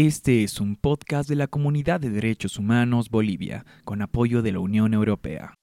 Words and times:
Este 0.00 0.44
es 0.44 0.60
un 0.60 0.76
podcast 0.76 1.28
de 1.28 1.34
la 1.34 1.48
Comunidad 1.48 1.98
de 1.98 2.10
Derechos 2.10 2.56
Humanos 2.56 3.10
Bolivia, 3.10 3.66
con 3.82 4.00
apoyo 4.00 4.42
de 4.42 4.52
la 4.52 4.60
Unión 4.60 4.94
Europea. 4.94 5.54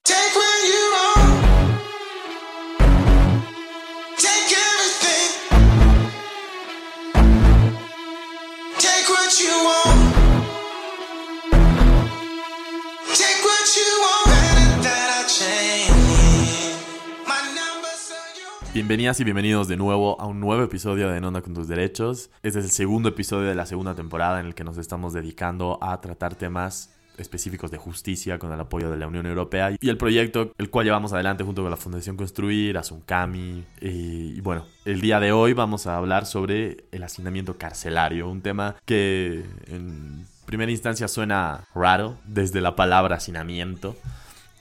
Bienvenidas 18.85 19.19
y 19.19 19.23
bienvenidos 19.23 19.67
de 19.67 19.77
nuevo 19.77 20.21
a 20.21 20.27
un 20.27 20.39
nuevo 20.39 20.61
episodio 20.61 21.09
de 21.09 21.17
En 21.17 21.23
Onda 21.23 21.41
con 21.41 21.55
tus 21.55 21.67
Derechos. 21.67 22.29
Este 22.43 22.59
es 22.59 22.65
el 22.65 22.69
segundo 22.69 23.09
episodio 23.09 23.49
de 23.49 23.55
la 23.55 23.65
segunda 23.65 23.95
temporada 23.95 24.39
en 24.39 24.45
el 24.45 24.53
que 24.53 24.63
nos 24.63 24.77
estamos 24.77 25.11
dedicando 25.11 25.79
a 25.81 25.99
tratar 26.01 26.35
temas 26.35 26.95
específicos 27.17 27.71
de 27.71 27.79
justicia 27.79 28.37
con 28.37 28.51
el 28.51 28.59
apoyo 28.59 28.91
de 28.91 28.97
la 28.97 29.07
Unión 29.07 29.25
Europea 29.25 29.71
y 29.71 29.89
el 29.89 29.97
proyecto 29.97 30.51
el 30.59 30.69
cual 30.69 30.85
llevamos 30.85 31.13
adelante 31.13 31.43
junto 31.43 31.63
con 31.63 31.71
la 31.71 31.77
Fundación 31.77 32.15
Construir, 32.15 32.77
Asuncami 32.77 33.63
y, 33.81 34.37
y 34.37 34.41
bueno, 34.41 34.67
el 34.85 35.01
día 35.01 35.19
de 35.19 35.31
hoy 35.31 35.53
vamos 35.53 35.87
a 35.87 35.97
hablar 35.97 36.27
sobre 36.27 36.85
el 36.91 37.01
hacinamiento 37.01 37.57
carcelario, 37.57 38.29
un 38.29 38.43
tema 38.43 38.75
que 38.85 39.45
en 39.65 40.27
primera 40.45 40.71
instancia 40.71 41.07
suena 41.07 41.65
raro 41.73 42.19
desde 42.27 42.61
la 42.61 42.75
palabra 42.75 43.15
hacinamiento 43.15 43.95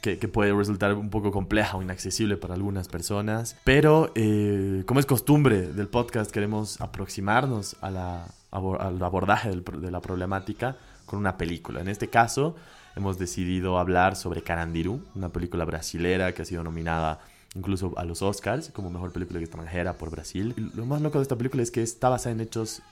que, 0.05 0.29
puede 0.29 0.53
resultar 0.53 0.93
un 0.95 1.09
poco 1.09 1.33
compleja 1.33 1.79
o 1.79 1.83
inaccesible 1.83 2.37
para 2.37 2.55
algunas 2.55 2.89
personas. 2.89 3.57
Pero 3.65 4.12
eh, 4.15 4.83
como 4.87 5.01
es 5.01 5.07
costumbre 5.07 5.73
del 5.73 5.89
podcast, 5.89 6.31
queremos 6.31 6.81
aproximarnos 6.81 7.77
a 7.81 7.91
la, 7.91 8.27
al 8.53 9.03
abordaje 9.03 9.51
de 9.51 9.91
la 9.91 10.01
problemática 10.03 10.77
con 11.07 11.19
una 11.19 11.39
película. 11.39 11.81
En 11.81 11.89
este 11.89 12.09
caso, 12.09 12.55
hemos 12.97 13.19
decidido 13.19 13.78
hablar 13.78 14.15
sobre 14.15 14.43
Carandiru, 14.43 15.01
una 15.15 15.31
película 15.31 15.65
brasilera 15.65 16.33
que 16.33 16.43
ha 16.43 16.45
sido 16.45 16.62
nominada 16.62 17.21
incluso 17.55 17.95
a 17.97 18.05
los 18.05 18.21
Oscars 18.21 18.71
como 18.71 18.91
mejor 18.91 19.12
película 19.12 19.41
extranjera 19.41 19.95
por 19.95 20.11
Brasil. 20.11 20.53
Y 20.56 20.77
lo 20.77 20.84
más 20.84 21.00
loco 21.00 21.19
de 21.19 21.23
esta 21.23 21.37
película 21.37 21.62
es 21.62 21.71
que 21.71 21.83
está 21.83 22.11
basada 22.11 22.34
en 22.34 22.41
hechos 22.43 22.83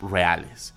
reales 0.00 0.72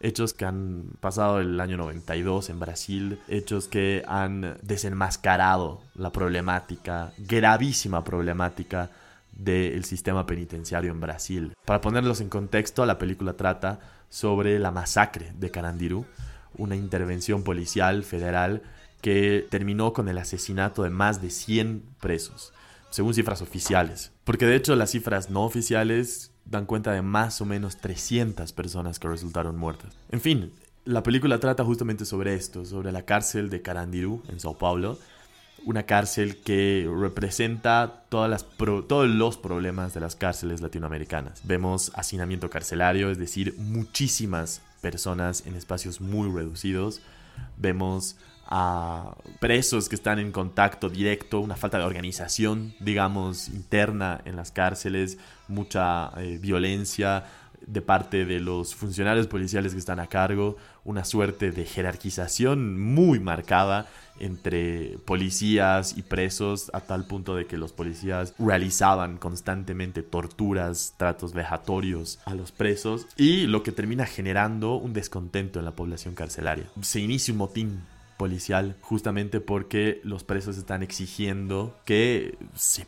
hechos 0.00 0.34
que 0.34 0.44
han 0.44 0.90
pasado 1.00 1.40
el 1.40 1.60
año 1.60 1.76
92 1.76 2.50
en 2.50 2.60
Brasil, 2.60 3.20
hechos 3.28 3.68
que 3.68 4.04
han 4.06 4.58
desenmascarado 4.62 5.80
la 5.94 6.10
problemática, 6.10 7.12
gravísima 7.18 8.04
problemática 8.04 8.90
del 9.32 9.84
sistema 9.84 10.26
penitenciario 10.26 10.90
en 10.90 11.00
Brasil. 11.00 11.52
Para 11.64 11.80
ponerlos 11.80 12.20
en 12.20 12.28
contexto, 12.28 12.86
la 12.86 12.98
película 12.98 13.34
trata 13.34 13.80
sobre 14.08 14.58
la 14.58 14.70
masacre 14.70 15.32
de 15.38 15.50
Carandiru, 15.50 16.06
una 16.56 16.76
intervención 16.76 17.42
policial 17.42 18.02
federal 18.02 18.62
que 19.00 19.46
terminó 19.50 19.92
con 19.92 20.08
el 20.08 20.18
asesinato 20.18 20.82
de 20.82 20.90
más 20.90 21.20
de 21.20 21.30
100 21.30 21.82
presos, 22.00 22.52
según 22.90 23.14
cifras 23.14 23.42
oficiales. 23.42 24.12
Porque 24.24 24.46
de 24.46 24.56
hecho 24.56 24.74
las 24.74 24.90
cifras 24.90 25.30
no 25.30 25.44
oficiales 25.44 26.32
dan 26.46 26.66
cuenta 26.66 26.92
de 26.92 27.02
más 27.02 27.40
o 27.40 27.44
menos 27.44 27.76
300 27.78 28.52
personas 28.52 28.98
que 28.98 29.08
resultaron 29.08 29.56
muertas. 29.56 29.94
En 30.10 30.20
fin, 30.20 30.52
la 30.84 31.02
película 31.02 31.40
trata 31.40 31.64
justamente 31.64 32.04
sobre 32.04 32.34
esto, 32.34 32.64
sobre 32.64 32.92
la 32.92 33.02
cárcel 33.02 33.50
de 33.50 33.60
Carandiru 33.62 34.22
en 34.28 34.38
Sao 34.38 34.56
Paulo, 34.56 34.98
una 35.64 35.82
cárcel 35.82 36.36
que 36.36 36.88
representa 37.00 38.04
todos 38.08 39.08
los 39.08 39.36
problemas 39.36 39.94
de 39.94 40.00
las 40.00 40.14
cárceles 40.14 40.60
latinoamericanas. 40.60 41.40
Vemos 41.44 41.90
hacinamiento 41.94 42.48
carcelario, 42.48 43.10
es 43.10 43.18
decir, 43.18 43.56
muchísimas 43.58 44.62
personas 44.80 45.44
en 45.44 45.56
espacios 45.56 46.00
muy 46.00 46.30
reducidos. 46.30 47.00
Vemos 47.56 48.16
a 48.48 49.16
presos 49.40 49.88
que 49.88 49.96
están 49.96 50.18
en 50.18 50.32
contacto 50.32 50.88
directo, 50.88 51.40
una 51.40 51.56
falta 51.56 51.78
de 51.78 51.84
organización, 51.84 52.74
digamos, 52.80 53.48
interna 53.48 54.20
en 54.24 54.36
las 54.36 54.52
cárceles, 54.52 55.18
mucha 55.48 56.10
eh, 56.16 56.38
violencia 56.40 57.24
de 57.66 57.82
parte 57.82 58.24
de 58.24 58.38
los 58.38 58.74
funcionarios 58.74 59.26
policiales 59.26 59.72
que 59.72 59.78
están 59.78 59.98
a 59.98 60.06
cargo, 60.06 60.56
una 60.84 61.04
suerte 61.04 61.50
de 61.50 61.64
jerarquización 61.64 62.80
muy 62.80 63.18
marcada 63.18 63.86
entre 64.18 64.98
policías 65.04 65.96
y 65.96 66.02
presos 66.02 66.70
a 66.72 66.80
tal 66.80 67.06
punto 67.06 67.34
de 67.34 67.46
que 67.46 67.58
los 67.58 67.72
policías 67.72 68.34
realizaban 68.38 69.18
constantemente 69.18 70.02
torturas, 70.02 70.94
tratos 70.96 71.32
vejatorios 71.32 72.20
a 72.24 72.34
los 72.34 72.52
presos 72.52 73.06
y 73.16 73.46
lo 73.46 73.62
que 73.62 73.72
termina 73.72 74.06
generando 74.06 74.76
un 74.76 74.92
descontento 74.92 75.58
en 75.58 75.64
la 75.64 75.72
población 75.72 76.14
carcelaria. 76.14 76.66
Se 76.80 77.00
inicia 77.00 77.32
un 77.32 77.38
motín 77.38 77.82
policial 78.16 78.76
justamente 78.80 79.40
porque 79.40 80.00
los 80.04 80.24
presos 80.24 80.56
están 80.56 80.82
exigiendo 80.82 81.76
que 81.84 82.38
se 82.54 82.86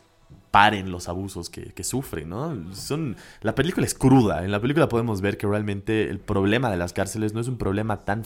paren 0.51 0.91
los 0.91 1.07
abusos 1.07 1.49
que, 1.49 1.83
sufren, 1.83 2.29
¿no? 2.29 2.73
Son, 2.73 3.15
la 3.41 3.55
película 3.55 3.85
es 3.85 3.93
cruda, 3.93 4.43
en 4.43 4.51
la 4.51 4.59
película 4.59 4.89
podemos 4.89 5.21
ver 5.21 5.37
que 5.37 5.47
realmente 5.47 6.09
el 6.09 6.19
problema 6.19 6.71
de 6.71 6.77
las 6.77 6.93
cárceles 6.93 7.33
no 7.33 7.39
es 7.39 7.47
un 7.47 7.57
problema 7.57 8.03
tan, 8.03 8.23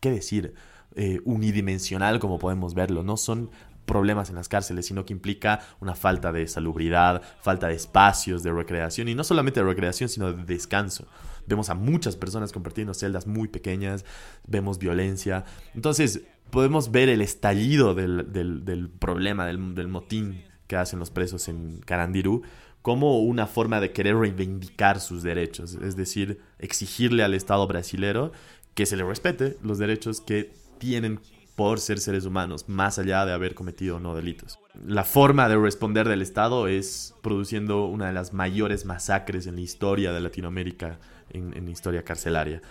¿qué 0.00 0.10
decir?, 0.10 0.54
eh, 0.94 1.20
unidimensional 1.24 2.20
como 2.20 2.38
podemos 2.38 2.72
verlo, 2.72 3.02
no 3.02 3.18
son 3.18 3.50
problemas 3.84 4.28
en 4.30 4.36
las 4.36 4.48
cárceles, 4.48 4.86
sino 4.86 5.04
que 5.04 5.12
implica 5.12 5.60
una 5.80 5.94
falta 5.94 6.32
de 6.32 6.46
salubridad, 6.48 7.22
falta 7.40 7.68
de 7.68 7.74
espacios 7.74 8.42
de 8.42 8.52
recreación, 8.52 9.08
y 9.08 9.14
no 9.14 9.24
solamente 9.24 9.60
de 9.60 9.66
recreación, 9.66 10.08
sino 10.08 10.32
de 10.32 10.44
descanso. 10.44 11.06
Vemos 11.46 11.70
a 11.70 11.74
muchas 11.74 12.16
personas 12.16 12.52
compartiendo 12.52 12.92
celdas 12.92 13.26
muy 13.26 13.48
pequeñas, 13.48 14.04
vemos 14.46 14.78
violencia. 14.78 15.44
Entonces, 15.74 16.22
podemos 16.50 16.90
ver 16.90 17.08
el 17.08 17.20
estallido 17.20 17.94
del, 17.94 18.90
problema, 18.98 19.46
del, 19.46 19.88
motín 19.88 20.44
que 20.66 20.76
hacen 20.76 20.98
los 20.98 21.10
presos 21.10 21.48
en 21.48 21.80
Carandiru 21.80 22.42
como 22.82 23.20
una 23.20 23.46
forma 23.46 23.80
de 23.80 23.92
querer 23.92 24.16
reivindicar 24.16 25.00
sus 25.00 25.22
derechos, 25.22 25.74
es 25.74 25.96
decir, 25.96 26.40
exigirle 26.58 27.24
al 27.24 27.34
Estado 27.34 27.66
brasilero 27.66 28.32
que 28.74 28.86
se 28.86 28.96
le 28.96 29.04
respete 29.04 29.56
los 29.62 29.78
derechos 29.78 30.20
que 30.20 30.52
tienen 30.78 31.20
por 31.56 31.80
ser 31.80 31.98
seres 31.98 32.26
humanos, 32.26 32.68
más 32.68 32.98
allá 32.98 33.24
de 33.24 33.32
haber 33.32 33.54
cometido 33.54 33.98
no 33.98 34.14
delitos. 34.14 34.58
La 34.86 35.04
forma 35.04 35.48
de 35.48 35.56
responder 35.56 36.06
del 36.06 36.20
Estado 36.20 36.68
es 36.68 37.14
produciendo 37.22 37.86
una 37.86 38.08
de 38.08 38.12
las 38.12 38.34
mayores 38.34 38.84
masacres 38.84 39.46
en 39.46 39.56
la 39.56 39.62
historia 39.62 40.12
de 40.12 40.20
Latinoamérica, 40.20 41.00
en, 41.30 41.56
en 41.56 41.68
historia 41.68 42.04
carcelaria 42.04 42.62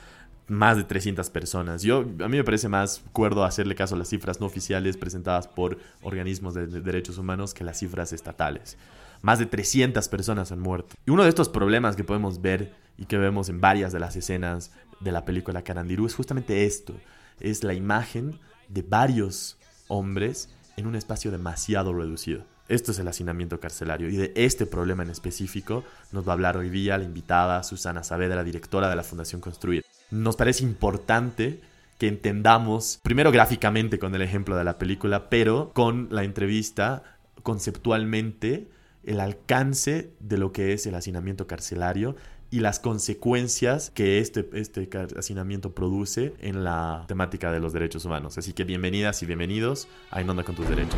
más 0.47 0.77
de 0.77 0.83
300 0.83 1.29
personas. 1.29 1.81
Yo, 1.81 1.99
a 1.99 2.27
mí 2.27 2.37
me 2.37 2.43
parece 2.43 2.69
más 2.69 3.03
cuerdo 3.11 3.43
hacerle 3.43 3.75
caso 3.75 3.95
a 3.95 3.97
las 3.97 4.09
cifras 4.09 4.39
no 4.39 4.45
oficiales 4.45 4.97
presentadas 4.97 5.47
por 5.47 5.77
organismos 6.01 6.53
de, 6.53 6.67
derechos 6.67 7.17
humanos 7.17 7.53
que 7.53 7.63
las 7.63 7.79
cifras 7.79 8.13
estatales. 8.13 8.77
Más 9.21 9.39
de 9.39 9.47
300 9.47 10.07
personas 10.07 10.51
han 10.51 10.59
muerto. 10.59 10.95
Y 11.05 11.11
uno 11.11 11.23
de 11.23 11.29
estos 11.29 11.49
problemas 11.49 11.95
que 11.95 12.03
podemos 12.03 12.41
ver 12.41 12.73
y 12.97 13.05
que 13.05 13.17
vemos 13.17 13.49
en 13.49 13.59
varias 13.59 13.91
de 13.91 13.99
las 13.99 14.15
escenas 14.15 14.71
de 14.99 15.11
la 15.11 15.25
película 15.25 15.63
Carandiru 15.63 16.05
es 16.05 16.15
justamente 16.15 16.65
esto. 16.65 16.93
Es 17.39 17.63
la 17.63 17.73
imagen 17.73 18.39
de 18.69 18.83
varios 18.83 19.57
hombres 19.87 20.49
en 20.77 20.87
un 20.87 20.95
espacio 20.95 21.31
demasiado 21.31 21.93
reducido. 21.93 22.43
Esto 22.67 22.91
es 22.91 22.99
el 22.99 23.07
hacinamiento 23.07 23.59
carcelario 23.59 24.09
y 24.09 24.15
de 24.15 24.33
este 24.35 24.65
problema 24.65 25.03
en 25.03 25.11
específico 25.11 25.83
nos 26.11 26.27
va 26.27 26.31
a 26.31 26.33
hablar 26.33 26.57
hoy 26.57 26.69
día 26.69 26.97
la 26.97 27.03
invitada 27.03 27.61
Susana 27.61 28.03
Saavedra, 28.03 28.43
directora 28.43 28.89
de 28.89 28.95
la 28.95 29.03
Fundación 29.03 29.39
Construir 29.39 29.84
nos 30.15 30.35
parece 30.35 30.63
importante 30.63 31.61
que 31.97 32.07
entendamos, 32.07 32.99
primero 33.03 33.31
gráficamente 33.31 33.99
con 33.99 34.13
el 34.15 34.21
ejemplo 34.21 34.55
de 34.55 34.63
la 34.63 34.77
película, 34.77 35.29
pero 35.29 35.71
con 35.73 36.07
la 36.11 36.23
entrevista 36.23 37.03
conceptualmente 37.43 38.67
el 39.03 39.19
alcance 39.19 40.11
de 40.19 40.37
lo 40.37 40.51
que 40.51 40.73
es 40.73 40.85
el 40.87 40.95
hacinamiento 40.95 41.47
carcelario 41.47 42.15
y 42.51 42.59
las 42.59 42.79
consecuencias 42.79 43.91
que 43.91 44.19
este, 44.19 44.49
este 44.53 44.89
hacinamiento 45.17 45.73
produce 45.73 46.33
en 46.39 46.63
la 46.63 47.05
temática 47.07 47.51
de 47.51 47.59
los 47.59 47.73
derechos 47.73 48.05
humanos. 48.05 48.37
Así 48.37 48.53
que 48.53 48.63
bienvenidas 48.63 49.21
y 49.23 49.25
bienvenidos 49.25 49.87
a 50.11 50.21
En 50.21 50.29
Onda 50.29 50.43
con 50.43 50.55
tus 50.55 50.67
derechos. 50.67 50.97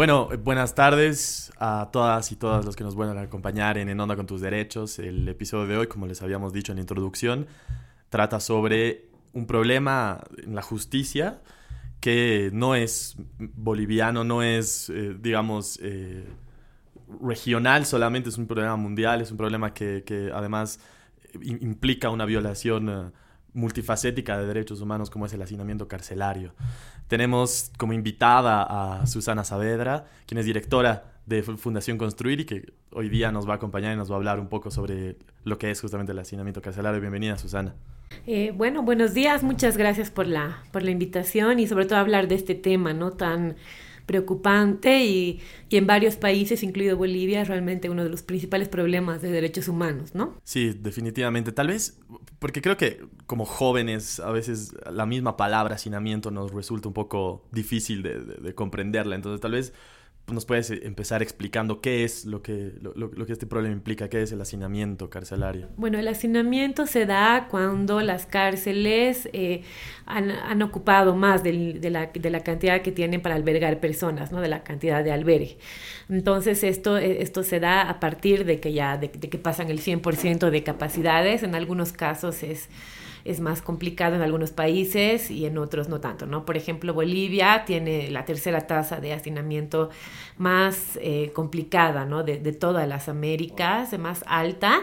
Bueno, 0.00 0.30
buenas 0.42 0.74
tardes 0.74 1.52
a 1.58 1.90
todas 1.92 2.32
y 2.32 2.36
todas 2.36 2.64
los 2.64 2.74
que 2.74 2.84
nos 2.84 2.94
vuelvan 2.94 3.18
a 3.18 3.20
acompañar 3.20 3.76
en 3.76 3.90
En 3.90 4.00
Onda 4.00 4.16
con 4.16 4.26
tus 4.26 4.40
Derechos. 4.40 4.98
El 4.98 5.28
episodio 5.28 5.66
de 5.66 5.76
hoy, 5.76 5.88
como 5.88 6.06
les 6.06 6.22
habíamos 6.22 6.54
dicho 6.54 6.72
en 6.72 6.76
la 6.76 6.80
introducción, 6.80 7.46
trata 8.08 8.40
sobre 8.40 9.10
un 9.34 9.46
problema 9.46 10.22
en 10.42 10.54
la 10.54 10.62
justicia 10.62 11.42
que 12.00 12.48
no 12.54 12.74
es 12.74 13.16
boliviano, 13.38 14.24
no 14.24 14.42
es, 14.42 14.88
eh, 14.88 15.14
digamos, 15.20 15.78
eh, 15.82 16.24
regional 17.22 17.84
solamente, 17.84 18.30
es 18.30 18.38
un 18.38 18.46
problema 18.46 18.76
mundial, 18.76 19.20
es 19.20 19.30
un 19.30 19.36
problema 19.36 19.74
que, 19.74 20.32
además 20.34 20.80
implica 21.42 22.08
una 22.08 22.24
violación 22.24 23.12
multifacética 23.54 24.38
de 24.38 24.46
derechos 24.46 24.80
humanos 24.80 25.10
como 25.10 25.26
es 25.26 25.32
el 25.32 25.42
hacinamiento 25.42 25.88
carcelario. 25.88 26.54
Tenemos 27.08 27.70
como 27.76 27.92
invitada 27.92 28.62
a 28.62 29.06
Susana 29.06 29.44
Saavedra, 29.44 30.06
quien 30.26 30.38
es 30.38 30.46
directora 30.46 31.04
de 31.26 31.42
Fundación 31.42 31.98
Construir 31.98 32.40
y 32.40 32.44
que 32.44 32.72
hoy 32.92 33.08
día 33.08 33.30
nos 33.30 33.48
va 33.48 33.54
a 33.54 33.56
acompañar 33.56 33.94
y 33.94 33.96
nos 33.96 34.10
va 34.10 34.14
a 34.14 34.18
hablar 34.18 34.40
un 34.40 34.48
poco 34.48 34.70
sobre 34.70 35.16
lo 35.44 35.58
que 35.58 35.70
es 35.70 35.80
justamente 35.80 36.12
el 36.12 36.18
hacinamiento 36.18 36.60
carcelario. 36.60 37.00
Bienvenida, 37.00 37.38
Susana. 37.38 37.74
Eh, 38.26 38.52
bueno, 38.56 38.82
buenos 38.82 39.14
días, 39.14 39.42
muchas 39.42 39.76
gracias 39.76 40.10
por 40.10 40.26
la, 40.26 40.62
por 40.72 40.82
la 40.82 40.90
invitación 40.90 41.60
y 41.60 41.66
sobre 41.66 41.86
todo 41.86 41.98
hablar 41.98 42.26
de 42.28 42.34
este 42.34 42.54
tema, 42.54 42.92
¿no? 42.92 43.12
Tan 43.12 43.56
preocupante 44.10 45.04
y, 45.04 45.40
y, 45.68 45.76
en 45.76 45.86
varios 45.86 46.16
países, 46.16 46.64
incluido 46.64 46.96
Bolivia, 46.96 47.42
es 47.42 47.46
realmente 47.46 47.88
uno 47.88 48.02
de 48.02 48.10
los 48.10 48.22
principales 48.24 48.68
problemas 48.68 49.22
de 49.22 49.30
derechos 49.30 49.68
humanos, 49.68 50.16
¿no? 50.16 50.34
Sí, 50.42 50.74
definitivamente. 50.76 51.52
Tal 51.52 51.68
vez, 51.68 51.96
porque 52.40 52.60
creo 52.60 52.76
que 52.76 53.04
como 53.26 53.44
jóvenes 53.44 54.18
a 54.18 54.32
veces 54.32 54.74
la 54.90 55.06
misma 55.06 55.36
palabra 55.36 55.76
hacinamiento 55.76 56.32
nos 56.32 56.52
resulta 56.52 56.88
un 56.88 56.94
poco 56.94 57.46
difícil 57.52 58.02
de, 58.02 58.18
de, 58.18 58.34
de 58.34 58.54
comprenderla. 58.56 59.14
Entonces 59.14 59.40
tal 59.40 59.52
vez 59.52 59.72
nos 60.32 60.46
puedes 60.46 60.70
eh, 60.70 60.80
empezar 60.84 61.22
explicando 61.22 61.80
qué 61.80 62.04
es 62.04 62.24
lo 62.24 62.42
que, 62.42 62.72
lo, 62.80 63.26
que 63.26 63.32
este 63.32 63.46
problema 63.46 63.74
implica, 63.74 64.08
qué 64.08 64.22
es 64.22 64.32
el 64.32 64.40
hacinamiento 64.40 65.10
carcelario. 65.10 65.68
Bueno, 65.76 65.98
el 65.98 66.08
hacinamiento 66.08 66.86
se 66.86 67.06
da 67.06 67.48
cuando 67.50 68.00
las 68.00 68.26
cárceles 68.26 69.28
eh, 69.32 69.62
han, 70.06 70.30
han, 70.30 70.62
ocupado 70.62 71.14
más 71.14 71.42
de, 71.42 71.52
la, 71.90 72.06
de, 72.06 72.30
la, 72.30 72.40
cantidad 72.40 72.82
que 72.82 72.92
tienen 72.92 73.20
para 73.20 73.34
albergar 73.34 73.80
personas, 73.80 74.32
¿no? 74.32 74.40
de 74.40 74.48
la 74.48 74.62
cantidad 74.62 75.04
de 75.04 75.12
albergue. 75.12 75.58
Entonces, 76.08 76.64
esto, 76.64 76.98
eh, 76.98 77.22
esto 77.22 77.42
se 77.42 77.60
da 77.60 77.88
a 77.88 78.00
partir 78.00 78.44
de 78.44 78.60
que 78.60 78.72
ya 78.72 78.96
de, 78.96 79.08
de 79.08 79.28
que 79.28 79.38
pasan 79.38 79.70
el 79.70 79.80
100% 79.80 80.50
de 80.50 80.62
capacidades. 80.62 81.42
En 81.42 81.54
algunos 81.54 81.92
casos 81.92 82.42
es 82.42 82.68
es 83.24 83.40
más 83.40 83.62
complicado 83.62 84.16
en 84.16 84.22
algunos 84.22 84.50
países 84.50 85.30
y 85.30 85.46
en 85.46 85.58
otros 85.58 85.88
no 85.88 86.00
tanto, 86.00 86.26
¿no? 86.26 86.44
Por 86.44 86.56
ejemplo, 86.56 86.94
Bolivia 86.94 87.64
tiene 87.64 88.10
la 88.10 88.24
tercera 88.24 88.66
tasa 88.66 89.00
de 89.00 89.12
hacinamiento 89.12 89.90
más 90.38 90.98
eh, 91.00 91.30
complicada, 91.34 92.06
¿no? 92.06 92.22
De, 92.22 92.38
de 92.38 92.52
todas 92.52 92.86
las 92.88 93.08
Américas, 93.08 93.98
más 93.98 94.24
alta 94.26 94.82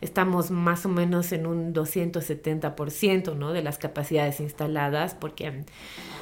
estamos 0.00 0.50
más 0.50 0.86
o 0.86 0.88
menos 0.88 1.32
en 1.32 1.46
un 1.46 1.74
270% 1.74 3.36
¿no? 3.36 3.52
de 3.52 3.62
las 3.62 3.78
capacidades 3.78 4.40
instaladas, 4.40 5.14
porque 5.14 5.64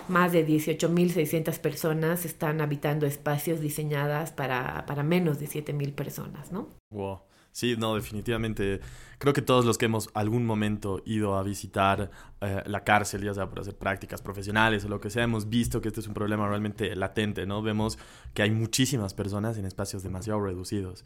más 0.09 0.33
de 0.33 0.47
18.600 0.47 1.59
personas 1.59 2.25
están 2.25 2.61
habitando 2.61 3.07
espacios 3.07 3.61
diseñadas 3.61 4.33
para, 4.33 4.85
para 4.87 5.03
menos 5.03 5.39
de 5.41 5.47
7.000 5.47 5.95
personas. 5.95 6.53
¿no? 6.53 6.69
Wow. 6.91 7.21
Sí, 7.55 7.77
no, 7.79 7.95
definitivamente. 7.95 8.81
Creo 9.19 9.33
que 9.33 9.41
todos 9.41 9.65
los 9.65 9.79
que 9.79 9.85
hemos 9.85 10.11
algún 10.15 10.45
momento 10.45 11.01
ido 11.07 11.37
a 11.37 11.45
visitar 11.45 12.11
eh, 12.41 12.65
la 12.67 12.83
cárcel, 12.83 13.23
ya 13.23 13.33
sea 13.33 13.49
para 13.49 13.61
hacer 13.63 13.77
prácticas 13.77 14.21
profesionales 14.21 14.85
o 14.85 14.89
lo 14.89 15.01
que 15.01 15.09
sea, 15.09 15.23
hemos 15.23 15.49
visto 15.49 15.81
que 15.81 15.87
este 15.87 16.01
es 16.01 16.09
un 16.09 16.15
problema 16.15 16.49
realmente 16.49 16.97
latente, 16.97 17.47
¿no? 17.47 17.63
Vemos 17.63 17.97
que 18.35 18.43
hay 18.43 18.51
muchísimas 18.51 19.15
personas 19.15 19.57
en 19.57 19.67
espacios 19.67 20.03
demasiado 20.03 20.41
reducidos. 20.41 21.05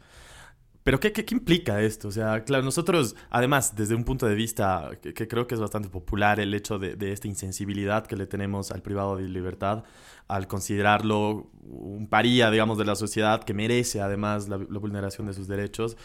Pero 0.81 0.99
¿qué, 0.99 1.11
qué, 1.11 1.23
qué 1.23 1.35
implica 1.35 1.83
esto? 1.83 2.07
O 2.07 2.11
sea, 2.11 2.43
claro, 2.45 2.63
nosotros, 2.63 3.15
además, 3.29 3.75
desde 3.75 3.93
un 3.93 4.03
punto 4.03 4.25
de 4.25 4.33
vista 4.33 4.89
que, 5.03 5.27
creo 5.27 5.45
que 5.45 5.53
es 5.53 5.61
bastante 5.61 5.89
popular, 5.89 6.39
el 6.39 6.51
hecho 6.55 6.79
de, 6.79 6.95
de, 6.95 7.11
esta 7.11 7.27
insensibilidad 7.27 8.07
que 8.07 8.15
le 8.15 8.25
tenemos 8.25 8.71
al 8.71 8.81
privado 8.81 9.17
de 9.17 9.23
libertad, 9.27 9.83
al 10.27 10.47
considerarlo 10.47 11.51
un 11.61 12.07
paría, 12.09 12.49
digamos, 12.49 12.79
de 12.79 12.85
la 12.85 12.95
sociedad 12.95 13.43
que 13.43 13.53
merece 13.53 14.01
además 14.01 14.49
la 14.49 14.57
vulneración 14.57 15.27
de 15.27 15.33
sus 15.33 15.47
derechos, 15.47 15.95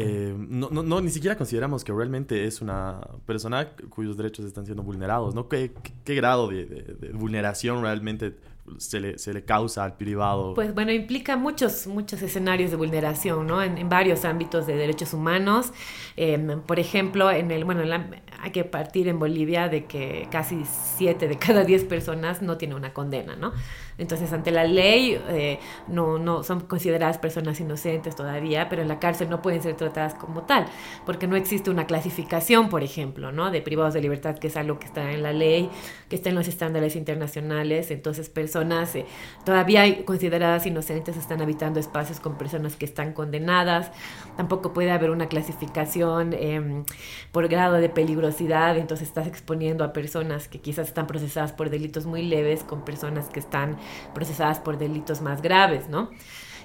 eh, 0.00 0.34
no, 0.36 0.68
no, 0.70 0.82
no, 0.82 1.00
ni 1.00 1.10
siquiera 1.10 1.36
consideramos 1.36 1.84
que 1.84 1.92
realmente 1.92 2.44
es 2.44 2.60
una 2.60 3.00
persona 3.26 3.70
cuyos 3.88 4.16
derechos 4.16 4.44
están 4.44 4.64
siendo 4.64 4.82
vulnerados, 4.82 5.34
¿no? 5.34 5.48
¿Qué, 5.48 5.72
qué, 6.04 6.14
grado 6.14 6.48
de, 6.48 7.12
vulneración 7.14 7.82
realmente 7.82 8.36
se 8.76 9.00
le, 9.00 9.18
se 9.18 9.32
le, 9.32 9.44
causa 9.44 9.84
al 9.84 9.96
privado? 9.96 10.54
Pues 10.54 10.74
bueno, 10.74 10.92
implica 10.92 11.36
muchos, 11.36 11.86
muchos 11.86 12.22
escenarios 12.22 12.70
de 12.70 12.76
vulneración, 12.76 13.46
¿no? 13.46 13.62
En, 13.62 13.78
en 13.78 13.88
varios 13.88 14.24
ámbitos 14.24 14.66
de 14.66 14.76
derechos 14.76 15.12
humanos. 15.14 15.72
Eh, 16.16 16.58
por 16.66 16.78
ejemplo, 16.78 17.30
en 17.30 17.50
el, 17.50 17.64
bueno, 17.64 17.82
en 17.82 17.90
la, 17.90 18.08
hay 18.40 18.52
que 18.52 18.64
partir 18.64 19.08
en 19.08 19.18
Bolivia 19.18 19.68
de 19.68 19.86
que 19.86 20.28
casi 20.30 20.62
7 20.96 21.28
de 21.28 21.38
cada 21.38 21.64
10 21.64 21.84
personas 21.84 22.42
no 22.42 22.56
tienen 22.56 22.76
una 22.76 22.92
condena, 22.92 23.36
¿no? 23.36 23.52
Entonces, 23.98 24.32
ante 24.32 24.52
la 24.52 24.64
ley, 24.64 25.20
eh, 25.28 25.58
no, 25.88 26.18
no 26.18 26.44
son 26.44 26.60
consideradas 26.60 27.18
personas 27.18 27.58
inocentes 27.58 28.14
todavía, 28.14 28.68
pero 28.68 28.82
en 28.82 28.88
la 28.88 29.00
cárcel 29.00 29.28
no 29.28 29.42
pueden 29.42 29.60
ser 29.60 29.74
tratadas 29.74 30.14
como 30.14 30.42
tal, 30.42 30.66
porque 31.04 31.26
no 31.26 31.34
existe 31.34 31.68
una 31.70 31.86
clasificación, 31.86 32.68
por 32.68 32.84
ejemplo, 32.84 33.32
¿no? 33.32 33.50
De 33.50 33.60
privados 33.60 33.94
de 33.94 34.00
libertad, 34.00 34.38
que 34.38 34.46
es 34.46 34.56
algo 34.56 34.78
que 34.78 34.86
está 34.86 35.10
en 35.10 35.24
la 35.24 35.32
ley, 35.32 35.68
que 36.08 36.16
está 36.16 36.28
en 36.28 36.36
los 36.36 36.46
estándares 36.46 36.94
internacionales. 36.94 37.90
Entonces, 37.90 38.28
personas 38.28 38.94
eh, 38.94 39.04
todavía 39.44 40.04
consideradas 40.04 40.64
inocentes 40.66 41.16
están 41.16 41.42
habitando 41.42 41.80
espacios 41.80 42.20
con 42.20 42.38
personas 42.38 42.76
que 42.76 42.84
están 42.84 43.12
condenadas. 43.12 43.90
Tampoco 44.36 44.72
puede 44.72 44.92
haber 44.92 45.10
una 45.10 45.26
clasificación 45.26 46.34
eh, 46.34 46.84
por 47.32 47.48
grado 47.48 47.74
de 47.74 47.88
peligrosidad, 47.88 48.76
entonces 48.78 49.08
estás 49.08 49.26
exponiendo 49.26 49.82
a 49.82 49.92
personas 49.92 50.46
que 50.46 50.60
quizás 50.60 50.88
están 50.88 51.06
procesadas 51.06 51.52
por 51.52 51.70
delitos 51.70 52.06
muy 52.06 52.22
leves 52.22 52.62
con 52.62 52.84
personas 52.84 53.28
que 53.28 53.40
están 53.40 53.76
procesadas 54.14 54.60
por 54.60 54.78
delitos 54.78 55.20
más 55.20 55.42
graves, 55.42 55.88
¿no? 55.88 56.10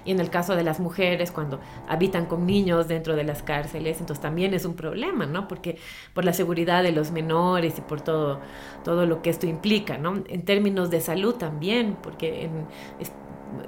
Y 0.04 0.10
en 0.10 0.20
el 0.20 0.30
caso 0.30 0.54
de 0.54 0.62
las 0.62 0.80
mujeres, 0.80 1.30
cuando 1.30 1.60
habitan 1.88 2.26
con 2.26 2.46
niños 2.46 2.88
dentro 2.88 3.16
de 3.16 3.24
las 3.24 3.42
cárceles, 3.42 4.00
entonces 4.00 4.20
también 4.20 4.52
es 4.52 4.66
un 4.66 4.74
problema, 4.74 5.24
¿no? 5.26 5.48
Porque 5.48 5.78
por 6.12 6.24
la 6.24 6.34
seguridad 6.34 6.82
de 6.82 6.92
los 6.92 7.10
menores 7.10 7.78
y 7.78 7.80
por 7.80 8.02
todo, 8.02 8.40
todo 8.84 9.06
lo 9.06 9.22
que 9.22 9.30
esto 9.30 9.46
implica, 9.46 9.96
¿no? 9.96 10.22
En 10.28 10.44
términos 10.44 10.90
de 10.90 11.00
salud 11.00 11.34
también, 11.36 11.96
porque 12.02 12.44
en, 12.44 12.66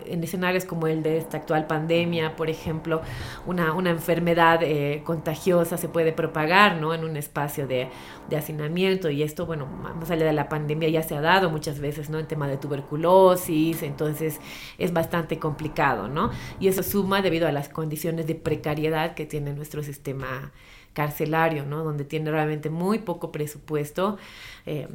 en 0.07 0.23
escenarios 0.23 0.65
como 0.65 0.87
el 0.87 1.03
de 1.03 1.19
esta 1.19 1.39
actual 1.39 1.67
pandemia, 1.67 2.37
por 2.37 2.51
ejemplo, 2.51 3.03
una, 3.47 3.73
una 3.73 3.91
enfermedad 3.91 4.61
eh, 4.63 5.03
contagiosa 5.05 5.77
se 5.77 5.89
puede 5.89 6.13
propagar 6.13 6.77
¿no? 6.77 6.95
en 6.95 7.05
un 7.05 7.17
espacio 7.17 7.67
de, 7.67 7.89
de, 8.29 8.37
hacinamiento 8.37 9.11
y 9.11 9.23
esto, 9.23 9.47
bueno, 9.47 9.67
más 9.67 10.11
allá 10.11 10.27
de 10.27 10.33
la 10.33 10.49
pandemia 10.49 10.89
ya 10.89 11.03
se 11.03 11.17
ha 11.17 11.21
dado 11.21 11.51
muchas 11.51 11.81
veces, 11.81 12.11
¿no? 12.11 12.19
En 12.19 12.27
tema 12.27 12.49
de 12.49 12.57
tuberculosis, 12.57 13.83
entonces 13.83 14.41
es 14.79 14.93
bastante 14.93 15.39
complicado, 15.39 16.09
¿no? 16.09 16.31
Y 16.61 16.69
eso 16.69 16.83
suma 16.83 17.23
debido 17.23 17.49
a 17.49 17.53
las 17.53 17.69
condiciones 17.69 18.27
de 18.27 18.35
precariedad 18.35 19.15
que 19.15 19.27
tiene 19.27 19.53
nuestro 19.53 19.83
sistema 19.83 20.53
carcelario, 20.93 21.67
¿no? 21.67 21.85
Donde 21.85 22.05
tiene 22.05 22.31
realmente 22.31 22.71
muy 22.71 22.99
poco 23.01 23.31
presupuesto. 23.31 24.17
Eh, 24.65 24.89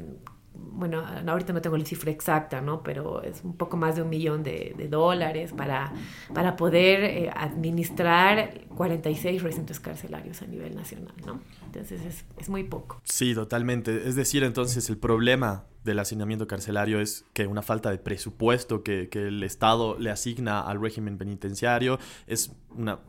bueno, 0.54 1.04
ahorita 1.28 1.54
no 1.54 1.62
tengo 1.62 1.78
la 1.78 1.86
cifra 1.86 2.12
exacta, 2.12 2.62
¿no? 2.62 2.84
Pero 2.84 3.22
es 3.24 3.42
un 3.44 3.56
poco 3.56 3.78
más 3.78 3.96
de 3.96 4.02
un 4.02 4.10
millón 4.10 4.44
de, 4.44 4.88
dólares 4.90 5.54
para, 5.54 5.94
para 6.34 6.56
poder 6.56 7.04
eh, 7.04 7.32
administrar 7.34 8.62
46 8.76 9.42
recintos 9.44 9.80
carcelarios 9.80 10.42
a 10.42 10.48
nivel 10.48 10.76
nacional, 10.76 11.14
¿no? 11.26 11.40
Entonces 11.66 12.02
es, 12.02 12.26
es, 12.38 12.50
muy 12.50 12.64
poco. 12.64 13.02
Sí, 13.04 13.34
totalmente. 13.34 14.08
Es 14.08 14.16
decir, 14.16 14.44
entonces 14.44 14.90
el 14.90 14.98
problema 14.98 15.66
del 15.84 16.00
hacinamiento 16.00 16.48
carcelario 16.48 17.00
es 17.00 17.26
que 17.34 17.48
una 17.48 17.62
falta 17.62 17.90
de 17.90 17.98
presupuesto 17.98 18.84
que, 18.84 19.10
que 19.10 19.28
el 19.28 19.44
Estado 19.44 19.98
le 19.98 20.12
asigna 20.12 20.62
al 20.62 20.82
régimen 20.82 21.18
penitenciario 21.18 21.98
es 22.28 22.54
una 22.76 23.00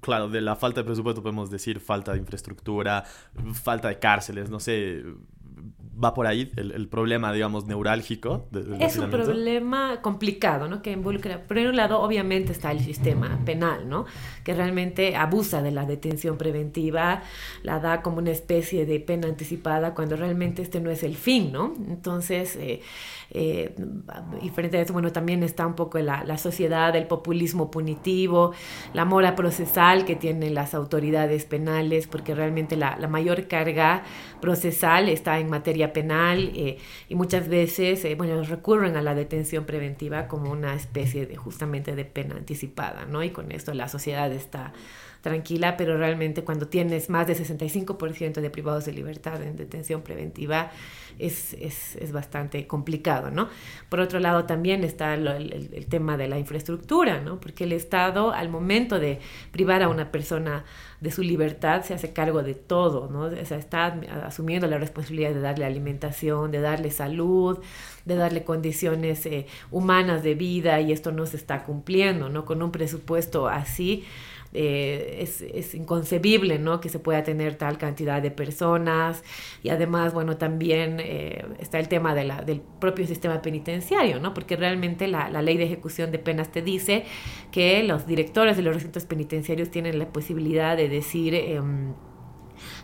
claro, 0.00 0.28
de 0.28 0.40
la 0.40 0.56
falta 0.56 0.80
de 0.80 0.84
presupuesto 0.84 1.22
podemos 1.22 1.50
decir 1.50 1.80
falta 1.80 2.12
de 2.12 2.18
infraestructura, 2.18 3.04
falta 3.54 3.88
de 3.88 3.98
cárceles, 3.98 4.50
no 4.50 4.60
sé, 4.60 5.04
va 6.02 6.14
por 6.14 6.26
ahí 6.26 6.52
el, 6.56 6.72
el 6.72 6.88
problema, 6.88 7.32
digamos, 7.32 7.66
neurálgico. 7.66 8.46
De, 8.50 8.62
de 8.62 8.84
es 8.84 8.96
un 8.98 9.10
problema 9.10 10.00
complicado, 10.02 10.68
¿no? 10.68 10.82
Que 10.82 10.92
involucra, 10.92 11.46
por 11.46 11.56
un 11.58 11.76
lado, 11.76 12.00
obviamente 12.00 12.52
está 12.52 12.72
el 12.72 12.80
sistema 12.80 13.40
penal, 13.44 13.88
¿no? 13.88 14.06
Que 14.44 14.54
realmente 14.54 15.16
abusa 15.16 15.62
de 15.62 15.70
la 15.70 15.86
detención 15.86 16.36
preventiva, 16.36 17.22
la 17.62 17.80
da 17.80 18.02
como 18.02 18.18
una 18.18 18.30
especie 18.30 18.86
de 18.86 19.00
pena 19.00 19.28
anticipada 19.28 19.94
cuando 19.94 20.16
realmente 20.16 20.62
este 20.62 20.80
no 20.80 20.90
es 20.90 21.02
el 21.02 21.16
fin, 21.16 21.52
¿no? 21.52 21.74
Entonces, 21.88 22.56
eh, 22.56 22.82
eh, 23.30 23.74
y 24.42 24.50
frente 24.50 24.78
a 24.78 24.80
eso, 24.80 24.92
bueno, 24.92 25.12
también 25.12 25.42
está 25.42 25.66
un 25.66 25.74
poco 25.74 25.98
la, 25.98 26.24
la 26.24 26.38
sociedad, 26.38 26.94
el 26.94 27.06
populismo 27.06 27.70
punitivo, 27.70 28.52
la 28.92 29.04
mora 29.04 29.34
procesal 29.34 30.04
que 30.04 30.16
tienen 30.16 30.54
las 30.54 30.74
autoridades 30.74 31.44
penales, 31.44 32.06
porque 32.06 32.34
realmente 32.34 32.76
la, 32.76 32.96
la 32.98 33.08
mayor 33.08 33.48
carga 33.48 34.04
procesal 34.40 35.08
está 35.08 35.38
en 35.38 35.50
materia 35.50 35.92
penal 35.92 36.52
eh, 36.54 36.78
y 37.08 37.14
muchas 37.14 37.48
veces, 37.48 38.04
eh, 38.04 38.14
bueno, 38.14 38.42
recurren 38.42 38.96
a 38.96 39.02
la 39.02 39.14
detención 39.14 39.64
preventiva 39.64 40.28
como 40.28 40.50
una 40.50 40.74
especie 40.74 41.26
de 41.26 41.36
justamente 41.36 41.94
de 41.94 42.04
pena 42.04 42.36
anticipada, 42.36 43.06
¿no? 43.06 43.22
Y 43.22 43.30
con 43.30 43.52
esto 43.52 43.74
la 43.74 43.88
sociedad 43.88 44.32
está 44.32 44.72
tranquila, 45.26 45.76
pero 45.76 45.98
realmente 45.98 46.44
cuando 46.44 46.68
tienes 46.68 47.10
más 47.10 47.26
de 47.26 47.34
65% 47.34 48.40
de 48.40 48.48
privados 48.48 48.84
de 48.84 48.92
libertad 48.92 49.42
en 49.42 49.56
detención 49.56 50.02
preventiva, 50.02 50.70
es, 51.18 51.54
es, 51.54 51.96
es 51.96 52.12
bastante 52.12 52.66
complicado, 52.68 53.15
¿no? 53.30 53.48
Por 53.88 54.00
otro 54.00 54.18
lado, 54.18 54.44
también 54.44 54.84
está 54.84 55.14
el, 55.14 55.26
el, 55.26 55.86
tema 55.86 56.16
de 56.16 56.28
la 56.28 56.38
infraestructura, 56.38 57.20
¿no? 57.20 57.38
Porque 57.40 57.64
el 57.64 57.72
Estado, 57.72 58.32
al 58.32 58.48
momento 58.48 58.98
de 58.98 59.20
privar 59.52 59.82
a 59.82 59.88
una 59.88 60.10
persona 60.10 60.64
de 61.00 61.10
su 61.10 61.22
libertad, 61.22 61.82
se 61.82 61.94
hace 61.94 62.12
cargo 62.12 62.42
de 62.42 62.54
todo, 62.54 63.08
¿no? 63.10 63.22
O 63.22 63.44
sea, 63.44 63.58
está 63.58 63.98
asumiendo 64.24 64.66
la 64.66 64.78
responsabilidad 64.78 65.34
de 65.34 65.40
darle 65.40 65.64
alimentación, 65.64 66.50
de 66.50 66.60
darle 66.60 66.90
salud, 66.90 67.58
de 68.04 68.16
darle 68.16 68.44
condiciones 68.44 69.26
eh, 69.26 69.46
humanas 69.70 70.22
de 70.22 70.34
vida, 70.34 70.80
y 70.80 70.92
esto 70.92 71.12
no 71.12 71.26
se 71.26 71.36
está 71.36 71.64
cumpliendo, 71.64 72.28
¿no? 72.28 72.44
Con 72.44 72.62
un 72.62 72.72
presupuesto 72.72 73.48
así, 73.48 74.04
eh, 74.58 75.18
es, 75.20 75.74
inconcebible, 75.74 76.58
¿no? 76.58 76.80
Que 76.80 76.88
se 76.88 76.98
pueda 76.98 77.22
tener 77.22 77.56
tal 77.56 77.76
cantidad 77.76 78.22
de 78.22 78.30
personas 78.30 79.22
y 79.62 79.68
además, 79.68 80.14
bueno, 80.14 80.38
también 80.38 80.96
eh, 80.98 81.44
está 81.58 81.78
el 81.78 81.88
tema 81.88 82.14
de 82.14 82.24
la, 82.24 82.40
del 82.40 82.62
propio 82.80 83.06
sistema 83.06 83.42
penitenciario, 83.42 84.18
¿no? 84.18 84.32
Porque 84.32 84.56
realmente 84.56 85.08
la, 85.08 85.28
ley 85.42 85.58
de 85.58 85.64
ejecución 85.64 86.10
de 86.10 86.18
penas 86.18 86.50
te 86.52 86.62
dice 86.62 87.04
que 87.52 87.82
los 87.82 88.06
directores 88.06 88.56
de 88.56 88.62
los 88.62 88.74
recintos 88.74 89.04
penitenciarios 89.04 89.70
tienen 89.70 89.98
la 89.98 90.08
posibilidad 90.08 90.74
de 90.76 90.88
decir... 90.88 91.34
Eh, 91.34 91.60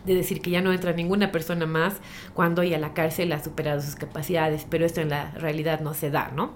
de 0.05 0.13
decir 0.13 0.41
que 0.41 0.51
ya 0.51 0.61
no 0.61 0.71
entra 0.71 0.93
ninguna 0.93 1.31
persona 1.31 1.65
más 1.65 1.95
cuando 2.35 2.61
ya 2.61 2.77
la 2.77 2.93
cárcel 2.93 3.31
ha 3.31 3.43
superado 3.43 3.81
sus 3.81 3.95
capacidades, 3.95 4.67
pero 4.69 4.85
esto 4.85 5.01
en 5.01 5.09
la 5.09 5.31
realidad 5.31 5.79
no 5.79 5.95
se 5.95 6.11
da, 6.11 6.31
¿no? 6.35 6.53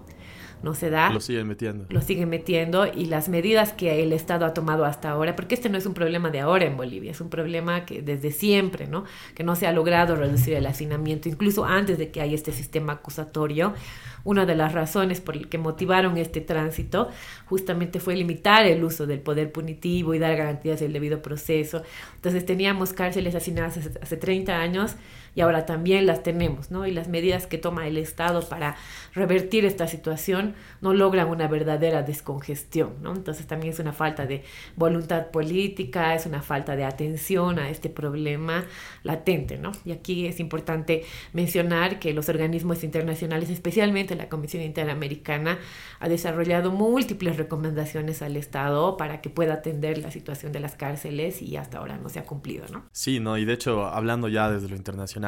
No 0.64 0.74
se 0.74 0.90
da. 0.90 1.10
Lo 1.12 1.20
siguen 1.20 1.48
metiendo. 1.48 1.86
Lo 1.90 2.02
siguen 2.02 2.30
metiendo 2.30 2.88
y 2.88 3.06
las 3.06 3.30
medidas 3.30 3.74
que 3.74 4.04
el 4.04 4.14
Estado 4.14 4.46
ha 4.46 4.54
tomado 4.54 4.86
hasta 4.86 5.10
ahora, 5.10 5.36
porque 5.36 5.56
este 5.56 5.70
no 5.70 5.78
es 5.78 5.86
un 5.86 5.94
problema 5.94 6.30
de 6.30 6.40
ahora 6.40 6.66
en 6.66 6.78
Bolivia, 6.78 7.12
es 7.12 7.22
un 7.22 7.30
problema 7.30 7.86
que 7.86 8.02
desde 8.02 8.32
siempre, 8.32 8.88
¿no? 8.88 9.06
Que 9.36 9.44
no 9.44 9.56
se 9.56 9.68
ha 9.68 9.72
logrado 9.72 10.16
reducir 10.16 10.54
el 10.56 10.66
hacinamiento, 10.66 11.30
incluso 11.30 11.66
antes 11.66 11.98
de 11.98 12.10
que 12.10 12.22
haya 12.22 12.36
este 12.36 12.52
sistema 12.52 12.94
acusatorio. 12.94 13.74
Una 14.24 14.46
de 14.46 14.56
las 14.56 14.74
razones 14.74 15.22
por 15.22 15.38
las 15.38 15.46
que 15.46 15.58
motivaron 15.58 16.18
este 16.18 16.42
tránsito 16.42 17.10
justamente 17.46 18.02
fue 18.02 18.16
limitar 18.16 18.66
el 18.66 18.84
uso 18.84 19.08
del 19.08 19.22
poder 19.22 19.54
punitivo 19.54 20.14
y 20.14 20.20
dar 20.20 20.36
garantías 20.36 20.82
del 20.82 20.92
debido 20.92 21.22
proceso. 21.22 21.82
Entonces 22.16 22.46
teníamos 22.46 22.92
cárceles 22.92 23.36
hacinadas 23.36 23.78
hace, 23.78 23.98
hace 24.02 24.18
30 24.18 24.60
años 24.60 24.98
y 25.38 25.42
ahora 25.42 25.68
también 25.68 26.08
las 26.08 26.24
tenemos, 26.24 26.72
¿no? 26.72 26.88
Y 26.88 26.92
las 26.92 27.10
medidas 27.10 27.46
que 27.46 27.60
toma 27.60 27.86
el 27.86 27.98
Estado 27.98 28.42
para 28.50 28.76
revertir 29.14 29.66
esta 29.66 29.86
situación 29.86 30.56
no 30.82 30.96
logran 30.96 31.28
una 31.28 31.48
verdadera 31.48 32.02
descongestión, 32.02 32.96
¿no? 33.04 33.14
Entonces 33.14 33.46
también 33.46 33.72
es 33.72 33.78
una 33.78 33.94
falta 33.94 34.26
de 34.26 34.44
voluntad 34.76 35.28
política, 35.28 36.16
es 36.16 36.26
una 36.26 36.42
falta 36.42 36.76
de 36.76 36.86
atención 36.86 37.60
a 37.60 37.70
este 37.70 37.88
problema 37.88 38.66
latente, 39.04 39.60
¿no? 39.60 39.74
Y 39.86 39.92
aquí 39.92 40.26
es 40.26 40.40
importante 40.40 41.04
mencionar 41.34 42.00
que 42.00 42.16
los 42.16 42.30
organismos 42.30 42.84
internacionales, 42.84 43.52
especialmente 43.52 44.16
la 44.16 44.30
Comisión 44.30 44.64
Interamericana, 44.64 45.60
ha 46.00 46.10
desarrollado 46.10 46.72
múltiples 46.72 47.38
recomendaciones 47.38 48.24
al 48.24 48.38
Estado 48.38 48.98
para 48.98 49.22
que 49.22 49.30
pueda 49.30 49.54
atender 49.54 50.00
la 50.00 50.10
situación 50.10 50.52
de 50.52 50.62
las 50.62 50.74
cárceles 50.74 51.44
y 51.44 51.58
hasta 51.58 51.78
ahora 51.78 51.98
no 51.98 52.10
se 52.10 52.18
ha 52.18 52.24
cumplido, 52.26 52.66
¿no? 52.72 52.86
Sí, 52.92 53.20
no, 53.20 53.38
y 53.38 53.46
de 53.46 53.54
hecho, 53.54 53.86
hablando 53.86 54.30
ya 54.30 54.50
desde 54.50 54.68
lo 54.68 54.76
internacional, 54.76 55.27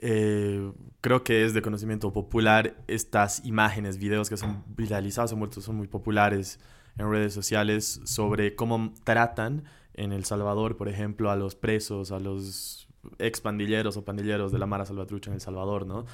eh, 0.00 0.72
creo 1.00 1.24
que 1.24 1.44
es 1.44 1.54
de 1.54 1.62
conocimiento 1.62 2.12
popular 2.12 2.76
estas 2.86 3.44
imágenes, 3.44 3.98
videos 3.98 4.28
que 4.28 4.36
son 4.36 4.64
viralizados, 4.68 5.30
son, 5.30 5.52
son 5.52 5.76
muy 5.76 5.88
populares 5.88 6.60
en 6.98 7.10
redes 7.10 7.32
sociales 7.32 8.00
sobre 8.04 8.54
cómo 8.54 8.92
tratan 9.04 9.64
en 9.94 10.12
El 10.12 10.24
Salvador, 10.24 10.76
por 10.76 10.88
ejemplo, 10.88 11.30
a 11.30 11.36
los 11.36 11.54
presos, 11.54 12.12
a 12.12 12.20
los 12.20 12.88
ex 13.18 13.40
pandilleros 13.40 13.96
o 13.96 14.04
pandilleros 14.04 14.52
de 14.52 14.58
la 14.58 14.66
Mara 14.66 14.84
Salvatrucha 14.84 15.30
en 15.30 15.34
El 15.34 15.40
Salvador, 15.40 15.86
¿no? 15.86 16.06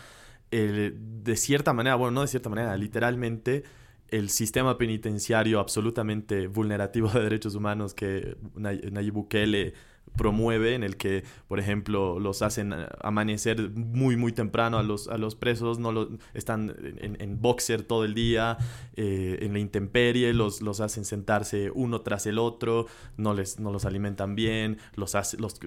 de 0.50 1.36
cierta 1.36 1.72
manera, 1.72 1.96
bueno, 1.96 2.12
no 2.12 2.20
de 2.20 2.28
cierta 2.28 2.48
manera, 2.48 2.76
literalmente 2.76 3.64
el 4.08 4.30
sistema 4.30 4.78
penitenciario 4.78 5.58
absolutamente 5.58 6.46
vulnerativo 6.46 7.08
de 7.08 7.22
derechos 7.22 7.56
humanos 7.56 7.94
que 7.94 8.36
Nayib 8.54 9.14
Bukele 9.14 9.74
promueve, 10.16 10.74
en 10.74 10.84
el 10.84 10.96
que, 10.96 11.24
por 11.48 11.58
ejemplo, 11.58 12.18
los 12.18 12.42
hacen 12.42 12.74
amanecer 13.02 13.70
muy, 13.70 14.16
muy 14.16 14.32
temprano 14.32 14.78
a 14.78 14.82
los, 14.82 15.08
a 15.08 15.18
los 15.18 15.34
presos, 15.34 15.78
no 15.78 15.92
lo, 15.92 16.08
están 16.34 16.74
en, 16.98 17.40
boxer 17.40 17.82
todo 17.82 18.04
el 18.04 18.14
día, 18.14 18.56
eh, 18.96 19.38
en 19.42 19.52
la 19.52 19.58
intemperie, 19.58 20.32
los, 20.32 20.62
los 20.62 20.80
hacen 20.80 21.04
sentarse 21.04 21.70
uno 21.74 22.02
tras 22.02 22.26
el 22.26 22.38
otro, 22.38 22.86
no, 23.16 23.34
les, 23.34 23.58
no 23.58 23.72
los 23.72 23.84
alimentan 23.84 24.34
bien, 24.34 24.78
los, 24.94 25.14
hace, 25.14 25.36
los 25.36 25.58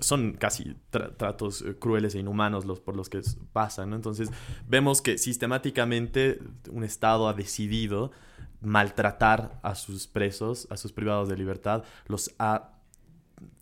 son 0.00 0.34
casi 0.34 0.76
tratos 0.90 1.62
eh, 1.62 1.74
crueles 1.78 2.14
e 2.14 2.20
inhumanos 2.20 2.64
los, 2.64 2.80
por 2.80 2.96
los 2.96 3.08
que 3.08 3.20
pasan, 3.52 3.92
Entonces, 3.92 4.30
vemos 4.68 5.02
que 5.02 5.18
sistemáticamente 5.18 6.38
un 6.70 6.84
Estado 6.84 7.28
ha 7.28 7.34
decidido 7.34 8.12
maltratar 8.60 9.58
a 9.62 9.74
sus 9.74 10.06
presos, 10.06 10.66
a 10.70 10.76
sus 10.76 10.92
privados 10.92 11.28
de 11.28 11.36
libertad, 11.36 11.84
los 12.06 12.34
ha 12.38 12.75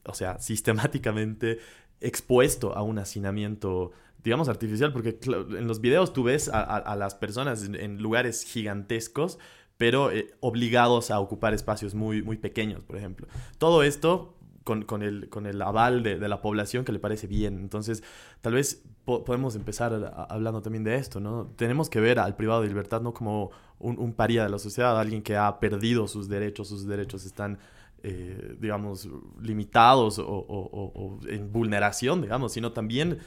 o 0.06 0.14
sea, 0.14 0.38
sistemáticamente 0.38 1.58
expuesto 2.00 2.76
a 2.76 2.82
un 2.82 2.98
hacinamiento, 2.98 3.92
digamos, 4.22 4.48
artificial, 4.48 4.92
porque 4.92 5.18
en 5.26 5.66
los 5.66 5.80
videos 5.80 6.12
tú 6.12 6.24
ves 6.24 6.48
a, 6.52 6.94
las 6.96 7.14
personas 7.14 7.64
en, 7.64 8.02
lugares 8.02 8.44
gigantescos, 8.44 9.38
pero 9.76 10.12
eh, 10.12 10.34
obligados 10.40 11.10
a 11.10 11.18
ocupar 11.18 11.54
espacios 11.54 11.94
muy, 11.94 12.22
muy 12.22 12.36
pequeños, 12.36 12.84
por 12.84 12.96
ejemplo. 12.96 13.26
Todo 13.58 13.82
esto 13.82 14.36
con, 14.62 14.82
con, 14.84 15.02
el, 15.02 15.28
con 15.28 15.46
el 15.46 15.60
aval 15.60 16.02
de, 16.02 16.16
la 16.16 16.40
población 16.40 16.84
que 16.84 16.92
le 16.92 16.98
parece 16.98 17.26
bien. 17.26 17.58
Entonces, 17.58 18.02
tal 18.40 18.54
vez 18.54 18.82
podemos 19.04 19.54
empezar 19.56 20.26
hablando 20.30 20.62
también 20.62 20.84
de 20.84 20.96
esto, 20.96 21.20
¿no? 21.20 21.46
Tenemos 21.56 21.90
que 21.90 22.00
ver 22.00 22.18
al 22.18 22.36
privado 22.36 22.62
de 22.62 22.68
libertad 22.68 23.02
no 23.02 23.12
como 23.12 23.50
un, 23.78 23.98
un 23.98 24.14
paría 24.14 24.44
de 24.44 24.48
la 24.48 24.58
sociedad, 24.58 24.98
alguien 24.98 25.22
que 25.22 25.36
ha 25.36 25.60
perdido 25.60 26.08
sus 26.08 26.28
derechos, 26.28 26.68
sus 26.68 26.86
derechos 26.86 27.26
están 27.26 27.58
eh, 28.06 28.56
digamos, 28.60 29.08
limitados 29.40 30.20
o, 30.22 31.18
en 31.26 31.50
vulneración, 31.50 32.20
digamos, 32.20 32.52
sino 32.52 32.72
también 32.72 33.18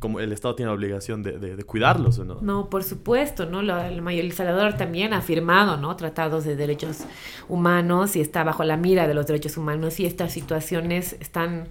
como 0.00 0.18
el 0.18 0.32
Estado 0.32 0.56
tiene 0.56 0.70
la 0.70 0.74
obligación 0.74 1.22
de, 1.22 1.56
cuidarlos, 1.64 2.18
¿no? 2.18 2.40
No, 2.40 2.68
por 2.68 2.82
supuesto, 2.82 3.46
¿no? 3.46 3.60
el 3.60 4.02
mayor 4.02 4.24
El 4.24 4.32
Salvador 4.32 4.74
también 4.74 5.12
ha 5.12 5.22
firmado, 5.22 5.76
¿no? 5.76 5.94
Tratados 5.94 6.44
de 6.44 6.56
derechos 6.56 7.04
humanos 7.48 8.16
y 8.16 8.20
está 8.20 8.42
bajo 8.42 8.64
la 8.64 8.76
mira 8.76 9.06
de 9.06 9.14
los 9.14 9.26
derechos 9.26 9.56
humanos 9.56 10.00
y 10.00 10.06
estas 10.06 10.32
situaciones 10.32 11.16
están 11.20 11.68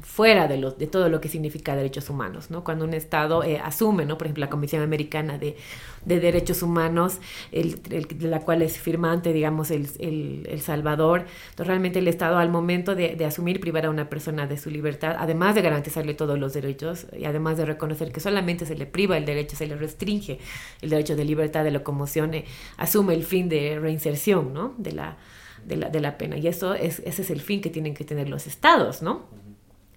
fuera 0.00 0.46
de, 0.46 0.58
de 0.78 0.86
todo 0.86 1.08
lo 1.08 1.20
que 1.20 1.28
significa 1.28 1.74
derechos 1.74 2.08
humanos, 2.08 2.50
¿no? 2.50 2.62
Cuando 2.62 2.84
un 2.84 2.94
Estado 2.94 3.42
eh, 3.42 3.58
asume, 3.58 4.04
¿no? 4.04 4.16
Por 4.16 4.26
ejemplo, 4.26 4.42
la 4.42 4.50
Comisión 4.50 4.82
Americana 4.82 5.38
de, 5.38 5.56
Derechos 6.04 6.62
Humanos, 6.62 7.18
el, 7.52 7.82
de 7.82 8.28
la 8.28 8.40
cual 8.40 8.62
es 8.62 8.78
firmante, 8.78 9.32
digamos, 9.32 9.70
el, 9.70 9.88
el, 9.98 10.60
Salvador, 10.60 11.26
entonces 11.50 11.66
realmente 11.66 11.98
el 11.98 12.08
Estado 12.08 12.38
al 12.38 12.48
momento 12.48 12.94
de, 12.94 13.16
de, 13.16 13.24
asumir 13.24 13.60
privar 13.60 13.86
a 13.86 13.90
una 13.90 14.08
persona 14.08 14.46
de 14.46 14.56
su 14.56 14.70
libertad, 14.70 15.16
además 15.18 15.54
de 15.54 15.62
garantizarle 15.62 16.14
todos 16.14 16.38
los 16.38 16.54
derechos 16.54 17.06
y 17.16 17.24
además 17.24 17.58
de 17.58 17.66
reconocer 17.66 18.10
que 18.10 18.20
solamente 18.20 18.64
se 18.64 18.76
le 18.76 18.86
priva 18.86 19.18
el 19.18 19.26
derecho, 19.26 19.56
se 19.56 19.66
le 19.66 19.76
restringe 19.76 20.38
el 20.80 20.90
derecho 20.90 21.16
de 21.16 21.24
libertad 21.24 21.64
de 21.64 21.72
locomoción, 21.72 22.34
eh, 22.34 22.44
asume 22.76 23.14
el 23.14 23.24
fin 23.24 23.48
de 23.48 23.78
reinserción, 23.78 24.54
¿no? 24.54 24.74
De 24.78 24.92
la, 24.92 25.18
de 25.64 25.76
la, 25.76 25.90
de 25.90 26.00
la 26.00 26.16
pena. 26.16 26.36
Y 26.38 26.46
eso 26.46 26.74
es, 26.74 27.00
ese 27.00 27.22
es 27.22 27.30
el 27.30 27.40
fin 27.40 27.60
que 27.60 27.70
tienen 27.70 27.94
que 27.94 28.04
tener 28.04 28.28
los 28.28 28.46
estados, 28.46 29.02
¿no? 29.02 29.37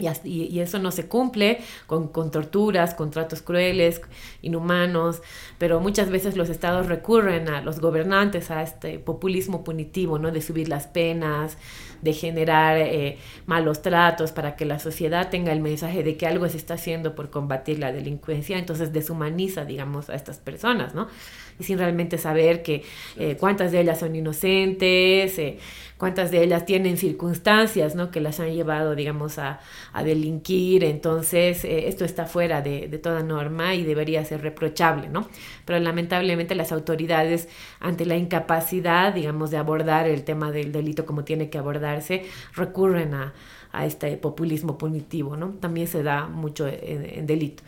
Y, 0.02 0.60
eso 0.60 0.80
no 0.80 0.92
se 0.92 1.08
cumple 1.08 1.60
con, 1.88 2.08
con, 2.10 2.32
torturas, 2.32 2.94
con 2.94 3.12
tratos 3.12 3.42
crueles, 3.42 4.02
inhumanos, 4.42 5.22
pero 5.58 5.80
muchas 5.80 6.10
veces 6.10 6.36
los 6.38 6.50
estados 6.50 6.88
recurren 6.88 7.50
a 7.50 7.62
los 7.62 7.80
gobernantes 7.80 8.52
a 8.52 8.62
este 8.62 9.00
populismo 9.00 9.64
punitivo, 9.64 10.20
¿no? 10.20 10.32
De 10.32 10.42
subir 10.42 10.70
las 10.70 10.88
penas, 10.88 11.58
de 12.02 12.14
generar 12.14 12.78
eh, 12.78 13.18
malos 13.46 13.82
tratos 13.82 14.32
para 14.32 14.56
que 14.56 14.66
la 14.66 14.80
sociedad 14.80 15.30
tenga 15.30 15.52
el 15.52 15.62
mensaje 15.62 16.04
de 16.04 16.18
que 16.18 16.28
algo 16.28 16.48
se 16.50 16.58
está 16.58 16.76
haciendo 16.76 17.16
por 17.16 17.30
combatir 17.30 17.80
la 17.80 17.92
delincuencia, 17.92 18.58
entonces 18.58 18.92
deshumaniza, 18.92 19.66
digamos, 19.66 20.10
a 20.10 20.16
estas 20.16 20.40
personas, 20.40 20.96
¿no? 20.96 21.08
Y 21.62 21.64
sin 21.64 21.78
realmente 21.78 22.18
saber 22.18 22.64
que 22.64 22.84
eh, 23.18 23.38
cuántas 23.40 23.72
de 23.72 23.82
ellas 23.82 24.00
son 24.00 24.16
inocentes, 24.16 25.38
eh, 25.38 25.58
cuántas 25.98 26.32
de 26.32 26.44
ellas 26.44 26.66
tienen 26.66 26.98
circunstancias, 26.98 27.96
¿no? 27.96 28.10
Que 28.10 28.20
las 28.20 28.40
han 28.40 28.54
llevado, 28.54 28.96
digamos, 28.96 29.38
a, 29.38 29.60
a 29.94 30.04
delinquir, 30.04 30.84
entonces 30.84 31.64
esto 31.64 32.04
está 32.04 32.26
fuera 32.26 32.62
de, 32.62 32.88
de 32.88 32.98
toda 32.98 33.22
norma 33.22 33.76
y 33.76 33.84
debería 33.84 34.26
ser 34.26 34.42
reprochable, 34.42 35.10
¿no? 35.10 35.28
Pero 35.66 35.80
lamentablemente 35.80 36.56
las 36.56 36.72
autoridades, 36.72 37.48
ante 37.80 38.06
la 38.06 38.18
incapacidad, 38.18 39.14
digamos, 39.14 39.52
de 39.52 39.58
abordar 39.58 40.08
el 40.08 40.24
tema 40.24 40.52
del 40.52 40.72
delito 40.72 41.06
como 41.06 41.24
tiene 41.24 41.50
que 41.50 41.60
abordar, 41.60 42.02
recurren 42.56 43.14
a, 43.14 43.34
este 43.86 44.18
populismo 44.18 44.78
punitivo, 44.78 45.38
¿no? 45.38 45.52
También 45.62 45.88
se 45.88 46.04
da 46.04 46.28
mucho 46.28 46.68
en, 46.68 47.26
delito. 47.26 47.64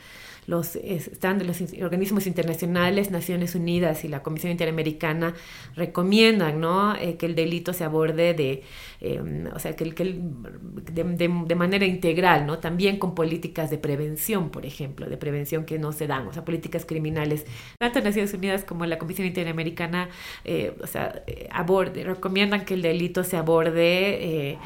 Los, 0.47 0.75
están, 0.75 1.45
los 1.45 1.61
organismos 1.81 2.27
internacionales, 2.27 3.11
Naciones 3.11 3.55
Unidas 3.55 4.03
y 4.03 4.07
la 4.07 4.23
Comisión 4.23 4.51
Interamericana 4.51 5.33
recomiendan 5.75 6.59
¿no? 6.59 6.95
Eh, 6.95 7.15
que 7.17 7.25
el 7.25 7.35
delito 7.35 7.73
se 7.73 7.83
aborde 7.83 8.33
de, 8.33 8.63
em, 9.01 9.47
o 9.53 9.59
sea, 9.59 9.75
que, 9.75 9.93
que 9.93 10.03
de, 10.03 11.03
de, 11.03 11.55
manera 11.55 11.85
integral, 11.85 12.45
¿no? 12.45 12.59
también 12.59 12.97
con 12.97 13.15
políticas 13.15 13.69
de 13.69 13.77
prevención, 13.77 14.49
por 14.49 14.65
ejemplo, 14.65 15.07
de 15.07 15.17
prevención 15.17 15.65
que 15.65 15.79
no 15.79 15.91
se 15.91 16.07
dan, 16.07 16.27
o 16.27 16.33
sea, 16.33 16.43
políticas 16.43 16.85
criminales. 16.85 17.45
Tanto 17.79 18.01
Naciones 18.01 18.33
Unidas 18.33 18.63
como 18.63 18.85
la 18.85 18.97
Comisión 18.97 19.27
Interamericana 19.27 20.09
eh, 20.43 20.75
o 20.81 20.87
sea, 20.87 21.23
eh, 21.27 21.47
aborde, 21.51 22.03
recomiendan 22.03 22.65
que 22.65 22.73
el 22.73 22.81
delito 22.81 23.23
se 23.23 23.37
aborde 23.37 24.57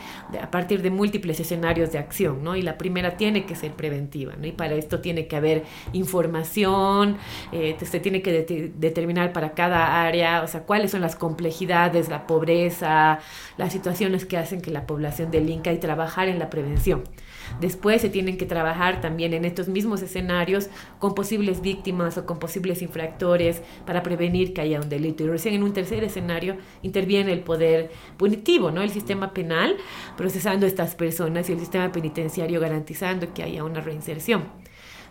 a 0.42 0.52
partir 0.52 0.82
de 0.82 0.90
múltiples 0.90 1.40
escenarios 1.40 1.92
de 1.92 2.00
acción, 2.00 2.44
¿no? 2.44 2.56
y 2.56 2.62
la 2.62 2.78
primera 2.78 3.18
tiene 3.18 3.46
que 3.46 3.56
ser 3.56 3.74
preventiva, 3.74 4.36
¿no? 4.40 4.48
y 4.48 4.52
para 4.52 4.76
esto 4.76 5.00
tiene 5.00 5.28
que 5.28 5.36
haber 5.36 5.64
información, 5.94 7.18
eh, 7.52 7.76
se 7.82 8.00
tiene 8.00 8.22
que 8.22 8.72
determinar 8.76 9.34
para 9.34 9.54
cada 9.54 10.04
área, 10.04 10.42
o 10.44 10.48
sea, 10.48 10.64
cuáles 10.64 10.92
son 10.92 11.02
las 11.02 11.16
complejidades, 11.16 12.10
la 12.10 12.28
pobreza, 12.28 13.20
las 13.58 13.74
situaciones 13.74 14.26
que 14.26 14.38
hacen 14.38 14.62
que 14.62 14.72
la 14.72 14.86
población 14.86 15.32
delinca 15.32 15.72
y 15.72 15.80
trabajar 15.80 16.28
en 16.28 16.40
la 16.40 16.50
prevención. 16.50 17.04
Después 17.60 18.02
se 18.02 18.10
tienen 18.10 18.38
que 18.38 18.46
trabajar 18.46 19.02
también 19.02 19.34
en 19.34 19.46
estos 19.46 19.68
mismos 19.68 20.02
escenarios 20.02 20.70
con 21.00 21.16
posibles 21.16 21.62
víctimas 21.62 22.18
o 22.18 22.26
con 22.26 22.40
posibles 22.40 22.82
infractores 22.82 23.62
para 23.86 24.04
prevenir 24.04 24.54
que 24.54 24.62
haya 24.62 24.82
un 24.82 24.90
delito. 24.90 25.24
Y 25.24 25.28
recién 25.28 25.56
en 25.56 25.64
un 25.64 25.74
tercer 25.74 26.04
escenario 26.04 26.58
interviene 26.82 27.32
el 27.32 27.42
poder 27.42 27.92
punitivo, 28.18 28.72
¿no? 28.72 28.82
El 28.82 28.90
sistema 28.90 29.34
penal 29.34 29.78
procesando 30.16 30.66
a 30.66 30.70
estas 30.70 30.96
personas 30.96 31.50
y 31.50 31.54
el 31.54 31.60
sistema 31.60 31.92
penitenciario 31.92 32.60
garantizando 32.60 33.34
que 33.34 33.44
haya 33.44 33.64
una 33.64 33.82
reinserción 33.82 34.46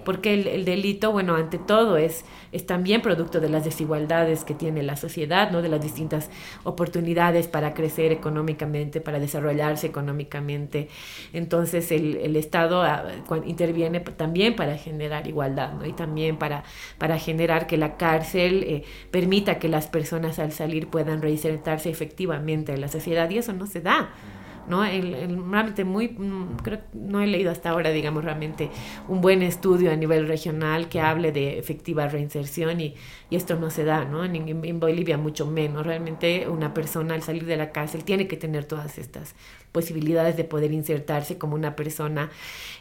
porque 0.04 0.34
el, 0.34 0.64
delito, 0.64 1.12
bueno, 1.12 1.34
ante 1.34 1.58
todo 1.58 1.96
es, 1.96 2.24
es 2.52 2.66
también 2.66 3.02
producto 3.02 3.40
de 3.40 3.48
las 3.48 3.64
desigualdades 3.64 4.44
que 4.44 4.54
tiene 4.54 4.82
la 4.82 4.96
sociedad, 4.96 5.50
¿no? 5.50 5.62
de 5.62 5.68
las 5.68 5.80
distintas 5.80 6.30
oportunidades 6.64 7.48
para 7.48 7.74
crecer 7.74 8.12
económicamente, 8.12 9.00
para 9.00 9.18
desarrollarse 9.18 9.86
económicamente. 9.86 10.88
Entonces 11.32 11.90
el, 11.92 12.16
el 12.16 12.36
Estado 12.36 12.82
ah, 12.82 13.04
interviene 13.44 14.00
también 14.00 14.56
para 14.56 14.76
generar 14.76 15.26
igualdad 15.26 15.72
¿no? 15.74 15.86
y 15.86 15.92
también 15.92 16.36
para, 16.36 16.64
para 16.98 17.18
generar 17.18 17.66
que 17.66 17.76
la 17.76 17.96
cárcel 17.96 18.64
eh, 18.66 18.84
permita 19.10 19.58
que 19.58 19.68
las 19.68 19.86
personas 19.86 20.38
al 20.38 20.52
salir 20.52 20.88
puedan 20.88 21.22
reinsertarse 21.22 21.90
efectivamente 21.90 22.72
en 22.72 22.80
la 22.80 22.88
sociedad 22.88 23.28
y 23.30 23.38
eso 23.38 23.52
no 23.52 23.66
se 23.66 23.80
da. 23.80 24.10
¿No? 24.68 24.84
El, 24.84 25.12
realmente 25.50 25.84
muy, 25.84 26.08
mm, 26.08 26.56
creo 26.62 26.80
no 26.94 27.20
he 27.20 27.26
leído 27.26 27.50
hasta 27.50 27.70
ahora, 27.70 27.90
digamos, 27.90 28.24
realmente 28.24 28.70
un 29.08 29.20
buen 29.20 29.42
estudio 29.42 29.90
a 29.90 29.96
nivel 29.96 30.26
regional 30.26 30.88
que 30.88 31.00
hable 31.00 31.32
de 31.32 31.58
efectiva 31.58 32.08
reinserción 32.08 32.80
y, 32.80 32.94
y 33.30 33.36
esto 33.36 33.56
no 33.56 33.70
se 33.70 33.84
da, 33.84 34.04
¿no? 34.04 34.24
En, 34.24 34.48
en, 34.48 34.80
Bolivia 34.80 35.16
mucho 35.18 35.46
menos. 35.46 35.86
Realmente 35.86 36.48
una 36.48 36.74
persona 36.74 37.14
al 37.14 37.22
salir 37.22 37.44
de 37.44 37.56
la 37.56 37.72
cárcel 37.72 38.04
tiene 38.04 38.28
que 38.28 38.36
tener 38.36 38.64
todas 38.64 38.98
estas 38.98 39.34
posibilidades 39.72 40.36
de 40.36 40.44
poder 40.44 40.72
insertarse 40.72 41.38
como 41.38 41.54
una 41.54 41.76
persona 41.76 42.30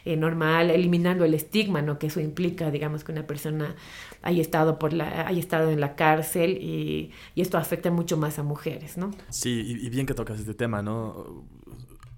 eh, 0.04 0.16
normal, 0.16 0.70
eliminando 0.70 1.24
el 1.24 1.34
estigma, 1.34 1.82
¿no? 1.82 1.98
Que 1.98 2.06
eso 2.06 2.20
implica, 2.20 2.70
digamos, 2.70 3.04
que 3.04 3.12
una 3.12 3.26
persona 3.26 3.74
haya 4.26 4.42
estado, 4.42 4.78
por 4.78 4.92
la, 4.92 5.28
haya 5.28 5.38
estado 5.38 5.70
en 5.70 5.80
la 5.80 5.94
cárcel 5.94 6.58
y, 6.60 7.12
esto 7.36 7.58
afecta 7.58 7.90
mucho 7.90 8.16
más 8.16 8.38
a 8.40 8.42
mujeres, 8.42 8.96
¿no? 8.96 9.12
Sí, 9.28 9.78
y, 9.80 9.88
bien 9.88 10.04
que 10.04 10.14
tocas 10.14 10.40
este 10.40 10.54
tema, 10.54 10.82
¿no? 10.82 11.44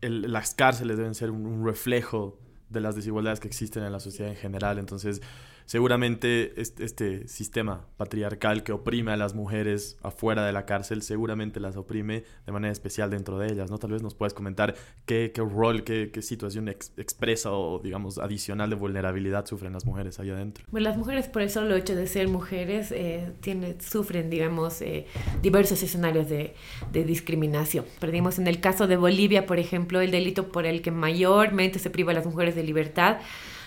las 0.00 0.54
cárceles 0.54 0.96
deben 0.96 1.14
ser 1.14 1.30
un, 1.30 1.66
reflejo 1.66 2.38
de 2.70 2.80
las 2.80 2.94
desigualdades 2.94 3.40
que 3.40 3.48
existen 3.48 3.82
en 3.82 3.92
la 3.92 4.00
sociedad 4.00 4.30
en 4.30 4.38
general. 4.38 4.78
Entonces, 4.78 5.20
seguramente 5.68 6.54
este, 6.62 7.28
sistema 7.28 7.84
patriarcal 7.98 8.62
que 8.62 8.72
oprime 8.72 9.12
a 9.12 9.18
las 9.18 9.34
mujeres 9.34 9.98
afuera 10.02 10.46
de 10.46 10.52
la 10.54 10.64
cárcel, 10.64 11.02
seguramente 11.02 11.60
las 11.60 11.76
oprime 11.76 12.24
de 12.46 12.52
manera 12.52 12.72
especial 12.72 13.10
dentro 13.10 13.38
de 13.38 13.52
ellas, 13.52 13.70
¿no? 13.70 13.76
Tal 13.76 13.90
vez 13.90 14.02
nos 14.02 14.14
puedes 14.14 14.32
comentar 14.32 14.74
qué, 15.04 15.30
rol, 15.36 15.84
qué, 15.84 16.10
qué 16.10 16.22
situación 16.22 16.68
expresa 16.70 17.52
o, 17.52 17.80
digamos, 17.80 18.16
adicional 18.16 18.70
de 18.70 18.76
vulnerabilidad 18.76 19.44
sufren 19.44 19.74
las 19.74 19.84
mujeres 19.84 20.18
ahí 20.18 20.30
adentro. 20.30 20.64
Bueno, 20.70 20.88
las 20.88 20.96
mujeres 20.96 21.28
por 21.28 21.42
el 21.42 21.50
solo 21.50 21.76
hecho 21.76 21.94
de 21.94 22.06
ser 22.06 22.28
mujeres 22.28 22.90
eh, 22.90 23.30
sufren, 23.80 24.30
digamos, 24.30 24.80
eh, 24.80 25.04
diversos 25.42 25.82
escenarios 25.82 26.30
de 26.30 26.54
discriminación. 26.92 27.84
Perdimos 28.00 28.38
en 28.38 28.46
el 28.46 28.60
caso 28.60 28.86
de 28.86 28.96
Bolivia, 28.96 29.44
por 29.44 29.58
ejemplo, 29.58 30.00
el 30.00 30.12
delito 30.12 30.48
por 30.48 30.64
el 30.64 30.80
que 30.80 30.92
mayormente 30.92 31.78
se 31.78 31.90
priva 31.90 32.12
a 32.12 32.14
las 32.14 32.24
mujeres 32.24 32.54
de 32.54 32.62
libertad 32.62 33.18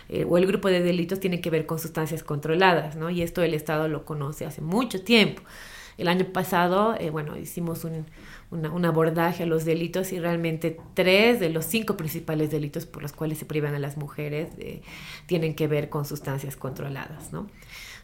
eh, 0.09 0.25
o 0.27 0.37
el 0.37 0.47
grupo 0.47 0.67
de 0.67 0.81
delitos 0.81 1.19
tiene 1.19 1.41
que 1.41 1.49
ver 1.49 1.65
con 1.65 1.79
sustancias 1.79 2.23
controladas, 2.23 2.95
¿no? 2.95 3.09
Y 3.09 3.21
esto 3.21 3.43
el 3.43 3.53
Estado 3.53 3.87
lo 3.87 4.05
conoce 4.05 4.45
hace 4.45 4.61
mucho 4.61 5.03
tiempo. 5.03 5.41
El 5.97 6.07
año 6.07 6.25
pasado, 6.25 6.95
eh, 6.99 7.09
bueno, 7.09 7.37
hicimos 7.37 7.83
un, 7.83 8.05
un, 8.51 8.85
abordaje 8.85 9.43
a 9.43 9.45
los 9.45 9.65
delitos 9.65 10.11
y 10.11 10.19
realmente 10.19 10.77
tres 10.93 11.39
de 11.39 11.49
los 11.49 11.65
cinco 11.65 11.95
principales 11.95 12.51
delitos 12.51 12.85
por 12.85 13.01
los 13.01 13.13
cuales 13.13 13.37
se 13.37 13.45
privan 13.45 13.75
a 13.75 13.79
las 13.79 13.97
mujeres 13.97 14.49
eh, 14.57 14.81
tienen 15.25 15.55
que 15.55 15.67
ver 15.67 15.89
con 15.89 16.05
sustancias 16.05 16.55
controladas, 16.57 17.31
¿no? 17.31 17.47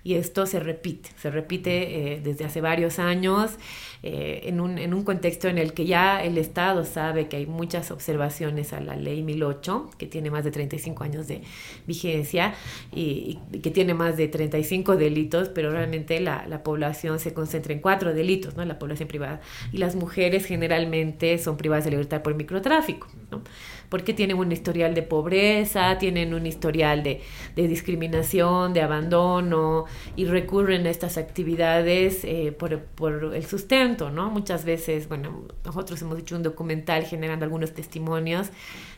Y 0.08 0.16
esto 0.16 0.46
se 0.46 0.62
repite, 0.62 1.10
se 1.18 1.30
repite 1.30 2.14
eh, 2.14 2.22
desde 2.24 2.46
hace 2.46 2.62
varios 2.62 2.98
años 2.98 3.58
eh, 4.04 4.44
en, 4.46 4.62
un, 4.62 4.78
en, 4.78 4.94
un, 4.94 5.04
contexto 5.04 5.50
en 5.50 5.58
el 5.58 5.74
que 5.74 5.86
ya 5.86 6.24
el 6.24 6.38
Estado 6.38 6.86
sabe 6.86 7.28
que 7.28 7.36
hay 7.36 7.46
muchas 7.46 7.92
observaciones 7.92 8.72
a 8.72 8.80
la 8.80 8.96
ley 8.96 9.22
1008, 9.22 9.90
que 9.98 10.06
tiene 10.06 10.32
más 10.32 10.46
de 10.46 10.52
35 10.52 11.04
años 11.04 11.28
de 11.28 11.42
vigencia 11.88 12.54
y, 12.96 13.40
que 13.62 13.70
tiene 13.70 13.94
más 13.94 14.16
de 14.16 14.30
35 14.30 14.96
delitos, 14.96 15.50
pero 15.50 15.72
realmente 15.72 16.22
la, 16.22 16.48
la, 16.48 16.64
población 16.64 17.20
se 17.20 17.34
concentra 17.34 17.74
en 17.74 17.82
cuatro 17.82 18.14
delitos, 18.14 18.56
¿no? 18.56 18.64
la 18.64 18.80
población 18.80 19.10
privada, 19.10 19.42
y 19.74 19.78
las 19.78 19.98
mujeres 19.98 20.46
generalmente 20.46 21.38
son 21.38 21.58
privadas 21.58 21.84
de 21.84 21.92
libertad 21.92 22.22
por 22.22 22.34
microtráfico. 22.34 23.08
¿no? 23.30 23.42
Porque 23.90 24.14
tienen 24.14 24.38
un 24.38 24.52
historial 24.52 24.94
de 24.94 25.04
pobreza, 25.04 25.98
tienen 25.98 26.34
un 26.34 26.46
historial 26.46 27.04
de, 27.04 27.22
discriminación, 27.56 28.74
de 28.74 28.82
abandono 28.82 29.86
y 30.16 30.26
recurren 30.26 30.86
a 30.86 30.90
estas 30.90 31.18
actividades 31.18 32.24
eh, 32.24 32.52
por, 32.58 32.80
por, 32.82 33.36
el 33.36 33.46
sustento, 33.46 34.10
¿no? 34.10 34.30
Muchas 34.30 34.66
veces, 34.66 35.08
bueno, 35.08 35.46
nosotros 35.64 36.02
hemos 36.02 36.20
hecho 36.20 36.36
un 36.36 36.44
documental 36.44 37.04
generando 37.04 37.46
algunos 37.46 37.74
testimonios 37.74 38.50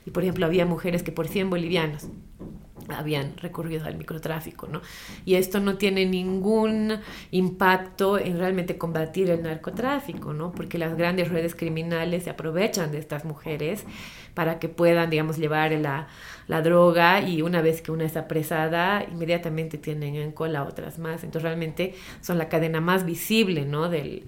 y, 0.06 0.12
por 0.12 0.23
ejemplo, 0.23 0.45
había 0.45 0.65
mujeres 0.65 1.04
que 1.04 1.12
por 1.12 1.28
100 1.28 1.49
bolivianos 1.49 2.08
habían 2.91 3.38
recurrido 3.38 3.86
al 3.86 3.97
microtráfico, 3.97 4.67
¿no? 4.67 4.82
Y 5.25 5.36
esto 5.36 5.60
no 5.60 5.78
tiene 5.78 6.06
ningún 6.06 6.99
impacto 7.32 8.17
en 8.17 8.38
realmente 8.38 8.78
combatir 8.78 9.30
el 9.30 9.43
narcotráfico, 9.43 10.34
¿no? 10.34 10.52
Porque 10.52 10.78
las 10.78 10.95
grandes 10.95 11.30
redes 11.30 11.56
criminales 11.56 12.23
se 12.23 12.30
aprovechan 12.30 12.91
de 12.91 12.99
estas 12.99 13.25
mujeres 13.25 13.86
para 14.34 14.60
que 14.60 14.69
puedan, 14.69 15.10
digamos, 15.10 15.38
llevar 15.38 15.71
la, 15.73 16.08
la 16.47 16.62
droga 16.62 17.21
y 17.21 17.41
una 17.41 17.62
vez 17.62 17.82
que 17.82 17.91
una 17.91 18.06
es 18.06 18.17
apresada, 18.17 19.06
inmediatamente 19.12 19.78
tienen 19.78 20.15
en 20.15 20.32
cola 20.32 20.63
otras 20.63 20.99
más. 20.99 21.23
Entonces 21.23 21.43
realmente 21.43 21.95
son 22.21 22.38
la 22.38 22.49
cadena 22.49 22.82
más 22.82 23.06
visible, 23.06 23.65
¿no? 23.65 23.89
Del, 23.89 24.25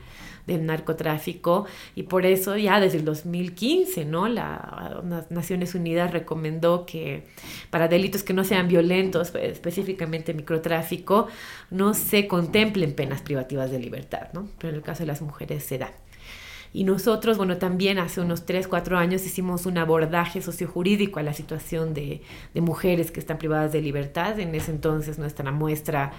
del 0.47 0.65
narcotráfico 0.65 1.65
y 1.95 2.03
por 2.03 2.25
eso 2.25 2.57
ya 2.57 2.79
desde 2.79 2.97
el 2.97 3.05
2015, 3.05 4.05
¿no? 4.05 4.27
La, 4.27 5.01
las 5.07 5.31
Naciones 5.31 5.75
Unidas 5.75 6.11
recomendó 6.11 6.85
que 6.85 7.23
para 7.69 7.87
delitos 7.87 8.23
que 8.23 8.33
no 8.33 8.43
sean 8.43 8.67
violentos, 8.67 9.33
específicamente 9.35 10.33
microtráfico, 10.33 11.27
no 11.69 11.93
se 11.93 12.27
contemplen 12.27 12.93
penas 12.93 13.21
privativas 13.21 13.71
de 13.71 13.79
libertad, 13.79 14.29
¿no? 14.33 14.47
Pero 14.57 14.69
en 14.69 14.75
el 14.75 14.81
caso 14.81 15.03
de 15.03 15.07
las 15.07 15.21
mujeres 15.21 15.63
se 15.63 15.77
da. 15.77 15.91
Y 16.73 16.85
nosotros, 16.85 17.37
bueno, 17.37 17.57
también 17.57 17.99
hace 17.99 18.21
unos 18.21 18.45
3, 18.45 18.67
4 18.67 18.97
años 18.97 19.25
hicimos 19.25 19.65
un 19.65 19.77
abordaje 19.77 20.41
sociojurídico 20.41 21.19
a 21.19 21.23
la 21.23 21.33
situación 21.33 21.93
de, 21.93 22.21
mujeres 22.55 23.11
que 23.11 23.19
están 23.19 23.37
privadas 23.37 23.73
de 23.73 23.81
libertad. 23.81 24.39
En 24.39 24.55
ese 24.55 24.71
entonces 24.71 25.19
nuestra 25.19 25.51
muestra 25.51 26.13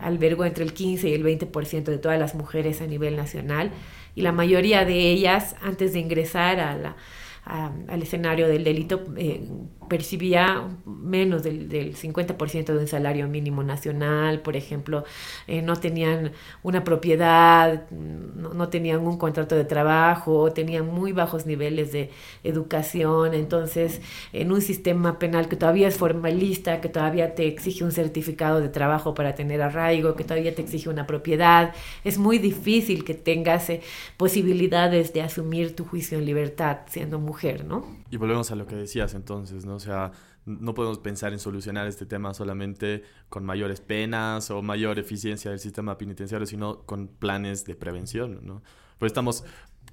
albergó 0.00 0.44
entre 0.44 0.64
el 0.64 0.72
15 0.72 1.08
y 1.08 1.14
el 1.14 1.24
20% 1.24 1.84
de 1.84 1.98
todas 1.98 2.18
las 2.18 2.34
mujeres 2.34 2.80
a 2.80 2.86
nivel 2.86 3.16
nacional 3.16 3.70
y 4.14 4.22
la 4.22 4.32
mayoría 4.32 4.84
de 4.84 5.10
ellas 5.10 5.54
antes 5.62 5.92
de 5.92 6.00
ingresar 6.00 6.58
a 6.58 6.76
la, 6.76 6.96
al 7.44 8.02
escenario 8.02 8.48
del 8.48 8.64
delito 8.64 9.04
eh, 9.16 9.48
percibía 9.88 10.68
menos 10.86 11.42
del, 11.42 11.68
del 11.68 11.94
50% 11.96 12.64
de 12.66 12.78
un 12.78 12.86
salario 12.86 13.28
mínimo 13.28 13.62
nacional, 13.62 14.40
por 14.40 14.56
ejemplo, 14.56 15.04
eh, 15.46 15.62
no 15.62 15.76
tenían 15.76 16.32
una 16.62 16.84
propiedad, 16.84 17.90
no, 17.90 18.68
tenían 18.68 19.06
un 19.06 19.18
contrato 19.18 19.54
de 19.54 19.64
trabajo, 19.64 20.52
tenían 20.52 20.86
muy 20.86 21.12
bajos 21.12 21.46
niveles 21.46 21.92
de 21.92 22.10
educación, 22.44 23.34
entonces 23.34 24.00
en 24.32 24.52
un 24.52 24.60
sistema 24.60 25.18
penal 25.18 25.48
que 25.48 25.56
todavía 25.56 25.88
es 25.88 25.96
formalista, 25.96 26.80
que 26.80 26.88
todavía 26.88 27.34
te 27.34 27.46
exige 27.46 27.84
un 27.84 27.92
certificado 27.92 28.60
de 28.60 28.68
trabajo 28.68 29.14
para 29.14 29.34
tener 29.34 29.62
arraigo, 29.62 30.14
que 30.14 30.24
todavía 30.24 30.54
te 30.54 30.62
exige 30.62 30.88
una 30.88 31.06
propiedad, 31.06 31.74
es 32.04 32.18
muy 32.18 32.38
difícil 32.38 33.04
que 33.04 33.14
tengas 33.14 33.70
eh, 33.70 33.80
posibilidades 34.16 35.12
de 35.12 35.22
asumir 35.22 35.74
tu 35.74 35.84
juicio 35.84 36.18
en 36.18 36.26
libertad 36.26 36.78
siendo 36.86 37.18
mujer, 37.18 37.64
¿no? 37.64 37.84
Y 38.10 38.16
volvemos 38.16 38.50
a 38.50 38.56
lo 38.56 38.66
que 38.66 38.76
decías 38.76 39.14
entonces, 39.14 39.64
¿no? 39.64 39.71
O 39.76 39.80
sea, 39.80 40.12
no 40.44 40.74
podemos 40.74 40.98
pensar 40.98 41.32
en 41.32 41.38
solucionar 41.38 41.86
este 41.86 42.06
tema 42.06 42.34
solamente 42.34 43.04
con 43.28 43.44
mayores 43.44 43.80
penas 43.80 44.50
o 44.50 44.62
mayor 44.62 44.98
eficiencia 44.98 45.50
del 45.50 45.60
sistema 45.60 45.98
penitenciario, 45.98 46.46
sino 46.46 46.82
con 46.82 47.08
planes 47.08 47.64
de 47.64 47.74
prevención, 47.74 48.40
¿no? 48.42 48.62
Pues 48.98 49.10
estamos, 49.10 49.44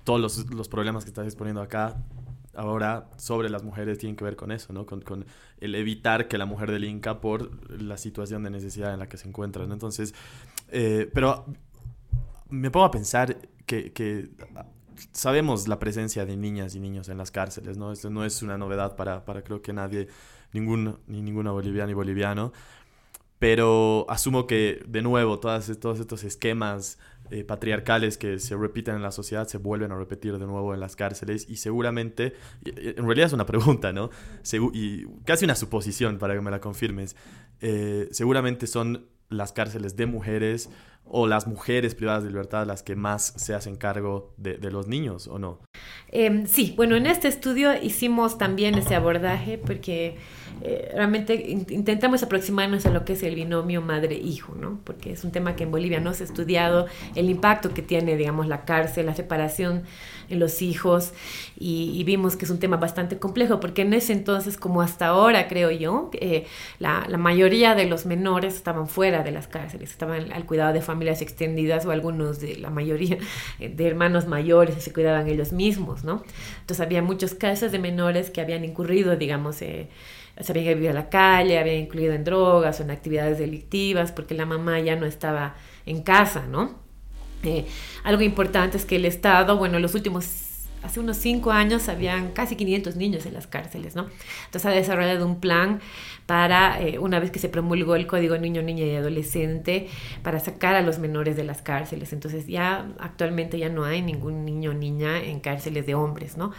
todos 0.03 0.19
los, 0.19 0.53
los 0.53 0.67
problemas 0.69 1.03
que 1.03 1.09
estás 1.09 1.25
exponiendo 1.25 1.61
acá 1.61 2.03
ahora 2.55 3.09
sobre 3.17 3.49
las 3.49 3.63
mujeres 3.63 3.97
tienen 3.97 4.15
que 4.15 4.23
ver 4.23 4.35
con 4.35 4.51
eso, 4.51 4.73
¿no? 4.73 4.85
Con, 4.85 5.01
con, 5.01 5.25
el 5.59 5.75
evitar 5.75 6.27
que 6.27 6.37
la 6.37 6.45
mujer 6.45 6.71
delinca 6.71 7.21
por 7.21 7.69
la 7.81 7.97
situación 7.97 8.43
de 8.43 8.49
necesidad 8.49 8.93
en 8.93 8.99
la 8.99 9.07
que 9.07 9.17
se 9.17 9.27
encuentra. 9.27 9.63
Entonces, 9.63 10.13
eh, 10.69 11.09
pero 11.13 11.45
me 12.49 12.71
pongo 12.71 12.85
a 12.85 12.91
pensar 12.91 13.37
que, 13.65 13.91
que, 13.91 14.29
sabemos 15.11 15.67
la 15.67 15.79
presencia 15.79 16.25
de 16.25 16.37
niñas 16.37 16.75
y 16.75 16.79
niños 16.79 17.09
en 17.09 17.17
las 17.17 17.31
cárceles, 17.31 17.77
¿no? 17.77 17.91
Esto 17.91 18.09
no 18.09 18.25
es 18.25 18.41
una 18.41 18.57
novedad 18.57 18.95
para, 18.95 19.25
para 19.25 19.43
creo 19.43 19.61
que 19.61 19.73
nadie, 19.73 20.07
ningún, 20.53 20.99
ni 21.07 21.21
ninguna 21.21 21.51
boliviana 21.51 21.87
ni 21.87 21.93
boliviano, 21.93 22.51
pero 23.39 24.05
asumo 24.09 24.45
que, 24.47 24.83
de 24.87 25.01
nuevo, 25.01 25.39
todas, 25.39 25.71
todos 25.79 25.99
estos 25.99 26.25
esquemas 26.25 26.99
eh, 27.31 27.45
patriarcales 27.45 28.17
que 28.17 28.37
se 28.39 28.55
repiten 28.55 28.95
en 28.95 29.01
la 29.01 29.11
sociedad 29.11 29.47
se 29.47 29.57
vuelven 29.57 29.91
a 29.93 29.97
repetir 29.97 30.37
de 30.37 30.45
nuevo 30.45 30.73
en 30.73 30.81
las 30.81 30.95
cárceles 30.97 31.45
y 31.49 31.55
seguramente, 31.55 32.33
en 32.65 33.05
realidad 33.05 33.27
es 33.27 33.33
una 33.33 33.45
pregunta, 33.45 33.93
¿no? 33.93 34.09
y 34.73 35.05
casi 35.23 35.45
una 35.45 35.55
suposición 35.55 36.17
para 36.17 36.33
que 36.33 36.41
me 36.41 36.51
la 36.51 36.59
confirmes, 36.59 37.15
eh, 37.61 38.09
seguramente 38.11 38.67
son 38.67 39.07
las 39.29 39.53
cárceles 39.53 39.95
de 39.95 40.05
mujeres 40.05 40.69
o 41.09 41.27
las 41.27 41.47
mujeres 41.47 41.95
privadas 41.95 42.23
de 42.23 42.29
libertad 42.29 42.65
las 42.65 42.83
que 42.83 42.95
más 42.95 43.33
se 43.35 43.53
hacen 43.53 43.75
cargo 43.75 44.33
de, 44.37 44.57
los 44.69 44.87
niños, 44.87 45.27
¿o 45.27 45.39
no? 45.39 45.59
Eh, 46.11 46.43
sí, 46.47 46.73
bueno, 46.77 46.95
en 46.95 47.07
este 47.07 47.27
estudio 47.27 47.73
hicimos 47.81 48.37
también 48.37 48.75
ese 48.75 48.93
abordaje 48.93 49.57
porque 49.57 50.17
eh, 50.61 50.91
realmente 50.93 51.33
intentamos 51.69 52.21
aproximarnos 52.21 52.85
a 52.85 52.91
lo 52.91 53.05
que 53.05 53.13
es 53.13 53.23
el 53.23 53.35
binomio 53.35 53.81
madre-hijo, 53.81 54.55
¿no? 54.55 54.79
Porque 54.83 55.11
es 55.11 55.23
un 55.23 55.31
tema 55.31 55.55
que 55.55 55.63
en 55.63 55.71
Bolivia 55.71 55.99
no 55.99 56.13
se 56.13 56.23
ha 56.23 56.25
estudiado, 56.25 56.87
el 57.15 57.29
impacto 57.29 57.73
que 57.73 57.81
tiene, 57.81 58.17
digamos, 58.17 58.47
la 58.47 58.65
cárcel, 58.65 59.05
la 59.05 59.15
separación 59.15 59.83
en 60.29 60.39
los 60.39 60.61
hijos, 60.61 61.13
y, 61.57 62.03
vimos 62.03 62.35
que 62.35 62.45
es 62.45 62.51
un 62.51 62.59
tema 62.59 62.77
bastante 62.77 63.17
complejo, 63.17 63.59
porque 63.59 63.81
en 63.81 63.93
ese 63.93 64.13
entonces, 64.13 64.57
como 64.57 64.81
hasta 64.81 65.07
ahora, 65.07 65.47
creo 65.47 65.71
yo, 65.71 66.09
eh, 66.13 66.45
la, 66.77 67.05
la, 67.07 67.17
mayoría 67.17 67.73
de 67.73 67.85
los 67.85 68.05
menores 68.05 68.55
estaban 68.55 68.87
fuera 68.87 69.23
de 69.23 69.31
las 69.31 69.47
cárceles, 69.47 69.91
estaban 69.91 70.31
al 70.31 70.45
cuidado 70.45 70.73
de 70.73 70.81
familias 70.99 71.21
extendidas 71.21 71.85
o 71.85 71.91
algunos 71.91 72.41
de 72.41 72.57
la 72.57 72.69
mayoría 72.69 73.17
eh, 73.59 73.69
de 73.69 73.87
hermanos 73.87 74.27
mayores 74.27 74.83
se 74.83 74.91
cuidaban 74.91 75.29
ellos 75.29 75.53
mismos, 75.53 76.03
¿no? 76.03 76.23
Entonces 76.59 76.81
había 76.81 77.01
muchos 77.01 77.35
casos 77.35 77.71
de 77.71 77.79
menores 77.79 78.29
que 78.29 78.41
habían 78.41 78.65
incurrido, 78.65 79.15
digamos, 79.15 79.61
eh, 79.61 79.87
se 80.41 80.51
habían 80.51 80.73
vivido 80.73 80.91
a 80.91 80.93
la 80.93 81.09
calle, 81.09 81.57
habían 81.57 81.77
incluido 81.77 82.13
en 82.13 82.25
drogas 82.25 82.81
o 82.81 82.83
en 82.83 82.91
actividades 82.91 83.39
delictivas 83.39 84.11
porque 84.11 84.33
la 84.33 84.45
mamá 84.45 84.77
ya 84.81 84.97
no 84.97 85.05
estaba 85.05 85.55
en 85.85 86.03
casa, 86.03 86.45
¿no? 86.47 86.75
Eh, 87.43 87.65
algo 88.03 88.21
importante 88.21 88.75
es 88.75 88.83
que 88.83 88.97
el 88.97 89.05
Estado, 89.05 89.55
bueno, 89.55 89.77
en 89.77 89.81
los 89.81 89.95
últimos 89.95 90.48
hace 90.83 90.99
unos 90.99 91.17
cinco 91.17 91.51
años 91.51 91.89
habían 91.89 92.31
casi 92.31 92.55
500 92.55 92.95
niños 92.95 93.25
en 93.25 93.33
las 93.33 93.47
cárceles, 93.47 93.95
¿no? 93.95 94.07
Entonces 94.45 94.65
ha 94.65 94.71
desarrollado 94.71 95.25
un 95.25 95.39
plan 95.39 95.81
para, 96.25 96.81
eh, 96.81 96.99
una 96.99 97.19
vez 97.19 97.31
que 97.31 97.39
se 97.39 97.49
promulgó 97.49 97.95
el 97.95 98.07
Código 98.07 98.37
Niño, 98.37 98.61
Niña 98.61 98.85
y 98.85 98.95
Adolescente, 98.95 99.87
para 100.21 100.39
sacar 100.39 100.75
a 100.75 100.81
los 100.81 100.99
menores 100.99 101.35
de 101.35 101.43
las 101.43 101.61
cárceles. 101.61 102.13
Entonces 102.13 102.47
ya 102.47 102.87
actualmente 102.99 103.57
ya 103.57 103.69
no 103.69 103.83
hay 103.83 104.01
ningún 104.01 104.45
niño 104.45 104.71
o 104.71 104.73
niña 104.73 105.21
en 105.21 105.39
cárceles 105.39 105.85
de 105.85 105.95
hombres, 105.95 106.37
¿no? 106.37 106.51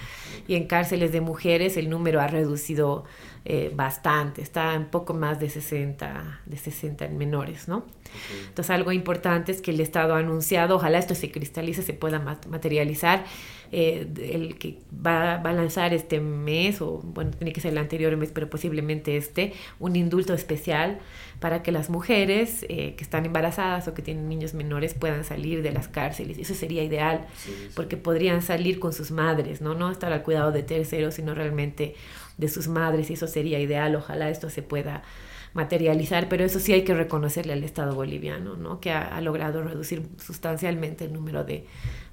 Y 0.48 0.54
en 0.54 0.66
cárceles 0.66 1.12
de 1.12 1.20
mujeres 1.20 1.76
el 1.76 1.88
número 1.88 2.20
ha 2.20 2.26
reducido 2.26 3.04
eh, 3.46 3.72
bastante, 3.74 4.42
está 4.42 4.76
un 4.76 4.86
poco 4.86 5.14
más 5.14 5.40
de 5.40 5.48
60, 5.48 6.40
de 6.44 6.56
60 6.58 7.06
en 7.06 7.16
menores, 7.16 7.68
¿no? 7.68 7.86
Entonces 8.48 8.70
algo 8.70 8.92
importante 8.92 9.50
es 9.50 9.62
que 9.62 9.70
el 9.70 9.80
Estado 9.80 10.14
ha 10.14 10.18
anunciado, 10.18 10.76
ojalá 10.76 10.98
esto 10.98 11.14
se 11.14 11.30
cristalice, 11.30 11.82
se 11.82 11.94
pueda 11.94 12.18
materializar, 12.18 13.24
eh, 13.72 14.06
el 14.32 14.58
que 14.58 14.78
va, 14.94 15.36
va, 15.36 15.50
a 15.50 15.52
lanzar 15.52 15.94
este 15.94 16.20
mes, 16.20 16.80
o 16.82 17.00
bueno, 17.04 17.30
tiene 17.30 17.52
que 17.52 17.60
ser 17.60 17.72
el 17.72 17.78
anterior 17.78 18.16
mes, 18.16 18.30
pero 18.32 18.50
posiblemente 18.50 19.16
este, 19.16 19.52
un 19.78 19.94
indulto 19.96 20.34
especial 20.34 20.98
para 21.38 21.62
que 21.62 21.72
las 21.72 21.88
mujeres 21.88 22.64
eh, 22.68 22.94
que 22.96 23.04
están 23.04 23.26
embarazadas 23.26 23.86
o 23.88 23.94
que 23.94 24.02
tienen 24.02 24.28
niños 24.28 24.54
menores 24.54 24.94
puedan 24.94 25.24
salir 25.24 25.62
de 25.62 25.72
las 25.72 25.88
cárceles. 25.88 26.38
Eso 26.38 26.54
sería 26.54 26.82
ideal, 26.82 27.26
porque 27.74 27.96
podrían 27.96 28.42
salir 28.42 28.78
con 28.78 28.92
sus 28.92 29.10
madres, 29.10 29.60
¿no? 29.60 29.74
No 29.74 29.90
estar 29.90 30.12
al 30.12 30.22
cuidado 30.22 30.52
de 30.52 30.62
terceros, 30.62 31.14
sino 31.14 31.34
realmente 31.34 31.94
de 32.36 32.48
sus 32.48 32.68
madres 32.68 33.10
y 33.10 33.14
eso 33.14 33.26
sería 33.26 33.60
ideal. 33.60 33.94
Ojalá 33.94 34.30
esto 34.30 34.50
se 34.50 34.62
pueda 34.62 35.02
materializar, 35.52 36.28
pero 36.28 36.44
eso 36.44 36.60
sí 36.60 36.72
hay 36.72 36.84
que 36.84 36.94
reconocerle 36.94 37.52
al 37.52 37.64
Estado 37.64 37.94
boliviano, 37.94 38.56
¿no? 38.56 38.80
que 38.80 38.92
ha, 38.92 39.20
logrado 39.20 39.62
reducir 39.62 40.08
sustancialmente 40.18 41.04
el 41.04 41.12
número 41.12 41.44
de 41.44 41.66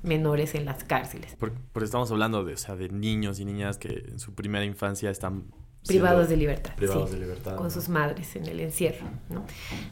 menores 0.04 0.56
en 0.56 0.66
las 0.66 0.84
cárceles. 0.84 1.36
Porque, 1.40 1.58
estamos 1.84 2.12
hablando 2.12 2.44
de, 2.44 2.54
o 2.54 2.58
sea, 2.58 2.76
de 2.76 2.90
niños 2.90 3.40
y 3.40 3.46
niñas 3.46 3.78
que 3.78 4.06
en 4.08 4.20
su 4.20 4.34
primera 4.34 4.66
infancia 4.66 5.10
están 5.10 5.46
privados 5.86 6.28
de 6.28 6.36
libertad, 6.36 6.76
privados 6.76 7.12
de 7.12 7.20
libertad 7.20 7.56
con 7.56 7.72
sus 7.72 7.88
madres 7.88 8.36
en 8.36 8.46
el 8.48 8.60
encierro. 8.60 9.08
¿no? 9.30 9.46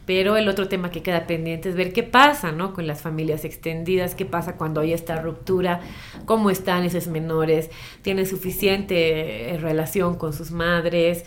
Pero 0.04 0.36
el 0.36 0.46
otro 0.48 0.68
tema 0.68 0.90
que 0.90 1.02
queda 1.02 1.26
pendiente 1.26 1.70
es 1.70 1.74
ver 1.74 1.92
qué 1.94 2.02
pasa 2.02 2.52
¿no? 2.52 2.74
con 2.74 2.86
las 2.86 3.00
familias 3.00 3.44
extendidas, 3.44 4.14
qué 4.14 4.26
pasa 4.26 4.56
cuando 4.56 4.82
hay 4.82 4.92
esta 4.92 5.22
ruptura, 5.22 5.80
cómo 6.26 6.50
están 6.50 6.84
esos 6.84 7.06
menores, 7.06 7.70
tienen 8.02 8.26
suficiente 8.26 9.54
eh, 9.54 9.58
relación 9.58 10.16
con 10.16 10.34
sus 10.34 10.50
madres 10.50 11.24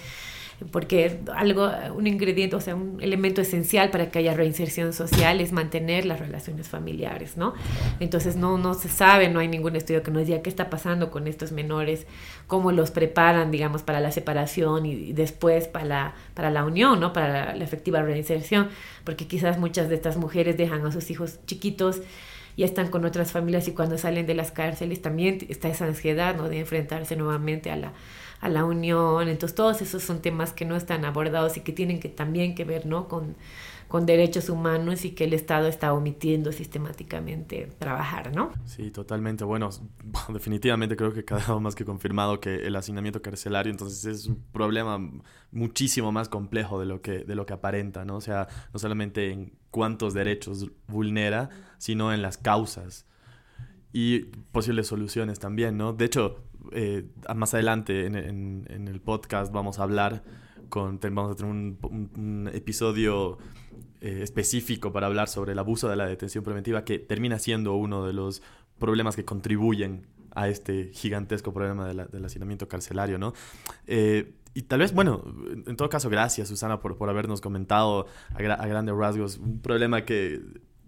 porque 0.71 1.19
algo, 1.35 1.71
un 1.95 2.05
ingrediente, 2.05 2.55
o 2.55 2.61
sea, 2.61 2.75
un 2.75 3.01
elemento 3.01 3.41
esencial 3.41 3.91
para 3.91 4.11
que 4.11 4.19
haya 4.19 4.33
reinserción 4.33 4.91
social 4.91 5.39
es 5.39 5.53
mantener 5.53 6.05
las 6.05 6.19
relaciones 6.19 6.67
familiares, 6.67 7.37
¿no? 7.37 7.53
Entonces 7.99 8.35
no, 8.35 8.57
no 8.57 8.73
se 8.73 8.89
sabe, 8.89 9.29
no 9.29 9.39
hay 9.39 9.47
ningún 9.47 9.75
estudio 9.75 10.03
que 10.03 10.11
nos 10.11 10.27
diga 10.27 10.41
qué 10.41 10.49
está 10.49 10.69
pasando 10.69 11.11
con 11.11 11.27
estos 11.27 11.51
menores, 11.51 12.07
cómo 12.47 12.71
los 12.71 12.91
preparan, 12.91 13.51
digamos, 13.51 13.83
para 13.83 14.01
la 14.01 14.11
separación 14.11 14.85
y, 14.85 15.13
después 15.13 15.67
para 15.67 15.85
la, 15.85 16.13
para 16.33 16.51
la 16.51 16.65
unión, 16.65 16.99
¿no? 16.99 17.13
Para 17.13 17.55
la, 17.55 17.63
efectiva 17.63 18.01
reinserción, 18.01 18.69
porque 19.03 19.27
quizás 19.27 19.57
muchas 19.57 19.89
de 19.89 19.95
estas 19.95 20.17
mujeres 20.17 20.57
dejan 20.57 20.85
a 20.85 20.91
sus 20.91 21.09
hijos 21.09 21.39
chiquitos 21.45 22.01
ya 22.57 22.65
están 22.65 22.89
con 22.89 23.05
otras 23.05 23.31
familias 23.31 23.69
y 23.69 23.71
cuando 23.71 23.97
salen 23.97 24.25
de 24.25 24.33
las 24.33 24.51
cárceles 24.51 25.01
también 25.01 25.37
está 25.47 25.69
esa 25.69 25.85
ansiedad 25.85 26.35
¿no? 26.35 26.49
de 26.49 26.59
enfrentarse 26.59 27.15
nuevamente 27.15 27.71
a 27.71 27.77
la, 27.77 27.93
a 28.39 28.49
la 28.49 28.65
unión. 28.65 29.27
Entonces 29.27 29.55
todos 29.55 29.81
esos 29.81 30.03
son 30.03 30.21
temas 30.21 30.53
que 30.53 30.65
no 30.65 30.75
están 30.75 31.05
abordados 31.05 31.57
y 31.57 31.61
que 31.61 31.73
tienen 31.73 31.99
que 31.99 32.09
también 32.09 32.55
que 32.55 32.63
ver 32.63 32.85
¿no? 32.85 33.07
con, 33.07 33.35
con 33.89 34.05
derechos 34.05 34.49
humanos 34.49 35.03
y 35.03 35.11
que 35.11 35.25
el 35.25 35.33
Estado 35.33 35.67
está 35.67 35.93
omitiendo 35.93 36.51
sistemáticamente 36.51 37.69
trabajar, 37.79 38.33
¿no? 38.33 38.51
Sí, 38.65 38.91
totalmente. 38.91 39.43
Bueno, 39.43 39.69
definitivamente 40.29 40.95
creo 40.95 41.11
que 41.13 41.25
cada 41.25 41.59
más 41.59 41.75
que 41.75 41.85
confirmado 41.85 42.39
que 42.39 42.67
el 42.67 42.75
hacinamiento 42.75 43.21
carcelario 43.21 43.71
entonces 43.71 44.05
es 44.05 44.27
un 44.27 44.43
problema 44.51 44.99
muchísimo 45.51 46.11
más 46.11 46.29
complejo 46.29 46.79
de 46.79 46.85
lo 46.85 47.01
que, 47.01 47.23
de 47.23 47.35
lo 47.35 47.45
que 47.45 47.53
aparenta, 47.53 48.05
¿no? 48.05 48.17
O 48.17 48.21
sea, 48.21 48.47
no 48.71 48.79
solamente 48.79 49.31
en 49.31 49.53
cuántos 49.71 50.13
derechos 50.13 50.69
vulnera, 50.87 51.49
sino 51.79 52.13
en 52.13 52.21
las 52.21 52.37
causas 52.37 53.07
y 53.91 54.19
posibles 54.51 54.87
soluciones 54.87 55.39
también, 55.39 55.77
¿no? 55.77 55.93
De 55.93 56.05
hecho, 56.05 56.43
eh, 56.71 57.05
más 57.35 57.53
adelante 57.53 58.05
en, 58.05 58.87
el 58.87 59.01
podcast 59.01 59.51
vamos 59.51 59.79
a 59.79 59.83
hablar 59.83 60.23
con, 60.69 60.99
vamos 60.99 61.33
a 61.33 61.35
tener 61.35 61.51
un, 61.51 62.49
episodio 62.53 63.37
eh, 64.01 64.19
específico 64.21 64.91
para 64.91 65.07
hablar 65.07 65.27
sobre 65.27 65.53
el 65.53 65.59
abuso 65.59 65.89
de 65.89 65.95
la 65.95 66.05
detención 66.05 66.43
preventiva 66.43 66.83
que 66.83 66.99
termina 66.99 67.39
siendo 67.39 67.75
uno 67.75 68.05
de 68.05 68.13
los 68.13 68.41
problemas 68.77 69.15
que 69.15 69.25
contribuyen 69.25 70.07
a 70.35 70.47
este 70.47 70.91
gigantesco 70.93 71.53
problema 71.53 71.87
del 71.87 72.25
hacinamiento 72.25 72.67
carcelario, 72.67 73.17
¿no? 73.17 73.33
Eh, 73.87 74.35
y 74.53 74.63
tal 74.63 74.79
vez, 74.79 74.93
bueno, 74.93 75.23
en 75.67 75.75
todo 75.75 75.89
caso, 75.89 76.09
gracias 76.09 76.47
Susana 76.47 76.79
por, 76.79 76.97
por 76.97 77.09
habernos 77.09 77.41
comentado 77.41 78.07
a 78.33 78.67
grandes 78.67 78.95
rasgos 78.95 79.37
un 79.37 79.61
problema 79.61 80.05
que 80.05 80.41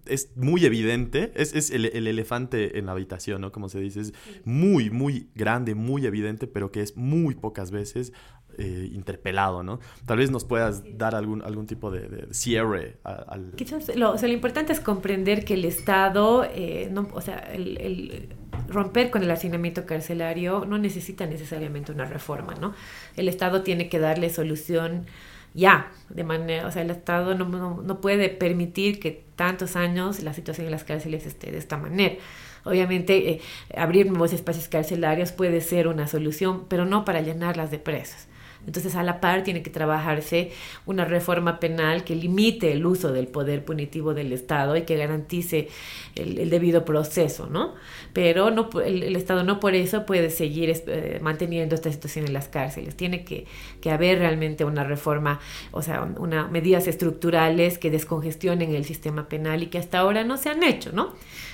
es 0.06 0.32
muy 0.36 0.66
evidente, 0.66 1.32
es, 1.36 1.54
es 1.54 1.72
el, 1.72 1.86
el, 1.86 2.08
elefante 2.08 2.78
en 2.80 2.86
la 2.88 2.94
habitación, 2.94 3.42
¿no? 3.42 3.52
Como 3.52 3.70
se 3.70 3.80
dice, 3.80 4.02
es 4.02 4.14
muy, 4.44 4.90
muy 4.90 5.30
grande, 5.36 5.76
muy 5.76 6.06
evidente, 6.06 6.48
pero 6.48 6.72
que 6.72 6.82
es 6.82 6.98
muy 6.98 7.36
pocas 7.36 7.72
veces 7.72 8.14
eh, 8.58 8.90
interpelado, 8.92 9.64
¿no? 9.64 9.80
Tal 10.06 10.18
vez 10.18 10.30
nos 10.30 10.44
puedas 10.44 10.84
dar 10.98 11.16
algún, 11.16 11.42
algún 11.42 11.68
tipo 11.68 11.90
de, 11.90 12.28
cierre 12.32 12.98
al... 13.04 13.54
Quizás 13.56 13.96
lo, 13.96 14.12
o 14.12 14.18
sea, 14.18 14.28
lo 14.28 14.34
importante 14.34 14.74
es 14.74 14.80
comprender 14.80 15.46
que 15.46 15.54
el 15.54 15.66
Estado, 15.66 16.44
eh, 16.44 16.90
no, 16.92 17.08
o 17.14 17.22
sea, 17.22 17.38
el, 17.54 17.78
el, 17.78 18.30
romper 18.68 19.10
con 19.10 19.24
el 19.24 19.32
hacinamiento 19.32 19.86
carcelario 19.86 20.66
no 20.66 20.78
necesita 20.78 21.26
necesariamente 21.26 21.92
una 21.92 22.06
reforma, 22.06 22.56
¿no? 22.56 22.74
El 23.16 23.28
Estado 23.30 23.64
tiene 23.64 23.90
que 23.90 24.00
darle 24.00 24.30
solución 24.30 25.06
ya, 25.54 25.92
de 26.10 26.24
manera, 26.24 26.68
o 26.68 26.72
sea, 26.72 26.82
el 26.82 26.92
Estado 26.92 27.36
no, 27.36 27.82
no, 27.82 28.02
puede 28.02 28.30
permitir 28.30 29.00
que 29.00 29.26
tantos 29.36 29.76
años 29.76 30.22
la 30.22 30.34
situación 30.34 30.68
en 30.68 30.72
las 30.72 30.84
cárceles 30.84 31.26
esté 31.26 31.52
de 31.52 31.58
esta 31.58 31.78
manera. 31.78 32.16
Obviamente, 32.64 33.32
eh, 33.32 33.42
abrir 33.76 34.08
nuevos 34.08 34.34
espacios 34.34 34.70
carcelarios 34.70 35.32
puede 35.32 35.62
ser 35.62 35.88
una 35.88 36.08
solución, 36.08 36.66
pero 36.70 36.86
no 36.86 37.04
para 37.04 37.22
llenarlas 37.22 37.72
de 37.72 37.80
presos, 37.80 38.28
Entonces, 38.68 38.96
a 38.96 39.04
la 39.04 39.20
par 39.20 39.44
tiene 39.44 39.64
que 39.64 39.70
trabajarse 39.70 40.52
una 40.86 41.06
reforma 41.06 41.60
penal 41.60 42.04
que 42.04 42.16
limite 42.16 42.72
el 42.72 42.86
uso 42.86 43.12
del 43.12 43.28
poder 43.28 43.66
punitivo 43.66 44.14
del 44.14 44.32
Estado 44.34 44.76
y 44.76 44.84
que 44.84 44.98
garantice 44.98 45.68
el, 46.16 46.50
debido 46.50 46.86
proceso, 46.86 47.48
¿no? 47.48 47.74
Pero 48.14 48.52
no, 48.52 48.70
el, 48.82 49.16
Estado 49.16 49.44
no 49.44 49.60
por 49.60 49.74
eso 49.74 50.06
puede 50.06 50.30
seguir 50.30 50.70
eh, 50.70 51.20
manteniendo 51.22 51.76
esta 51.76 51.92
situación 51.92 52.26
en 52.26 52.34
las 52.34 52.50
cárceles. 52.50 52.96
Tiene 52.96 53.24
que, 53.24 53.46
que 53.82 53.90
haber 53.90 54.20
realmente 54.20 54.64
una 54.64 54.84
reforma, 54.84 55.40
o 55.72 55.82
sea, 55.82 56.04
una, 56.04 56.48
medidas 56.48 56.88
estructurales 56.88 57.80
que 57.80 57.90
descongestionen 57.90 58.76
el 58.76 58.86
sistema 58.86 59.28
penal 59.28 59.64
y 59.64 59.68
que 59.68 59.80
hasta 59.80 60.00
ahora 60.00 60.24
no 60.24 60.38
se 60.38 60.50
han 60.50 60.62
hecho, 60.64 60.92
¿no? 60.92 61.14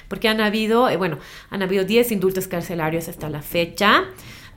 Porque 0.10 0.28
han 0.28 0.42
habido, 0.42 0.90
eh, 0.90 0.98
bueno, 0.98 1.20
han 1.50 1.62
habido 1.62 1.86
10 1.86 2.12
indultos 2.12 2.48
carcelarios 2.48 3.08
hasta 3.08 3.30
la 3.30 3.42
fecha 3.42 4.06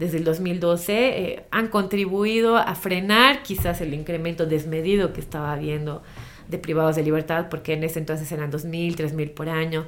desde 0.00 0.16
el 0.16 0.24
2012 0.24 0.92
eh, 0.94 1.44
han 1.50 1.68
contribuido 1.68 2.56
a 2.56 2.74
frenar 2.74 3.42
quizás 3.42 3.82
el 3.82 3.92
incremento 3.92 4.46
desmedido 4.46 5.12
que 5.12 5.20
estaba 5.20 5.52
habiendo 5.52 6.02
de 6.48 6.56
privados 6.56 6.96
de 6.96 7.02
libertad, 7.02 7.48
porque 7.50 7.74
en 7.74 7.84
ese 7.84 7.98
entonces 7.98 8.32
eran 8.32 8.50
2.000, 8.50 8.96
3.000 8.96 9.34
por 9.34 9.50
año, 9.50 9.86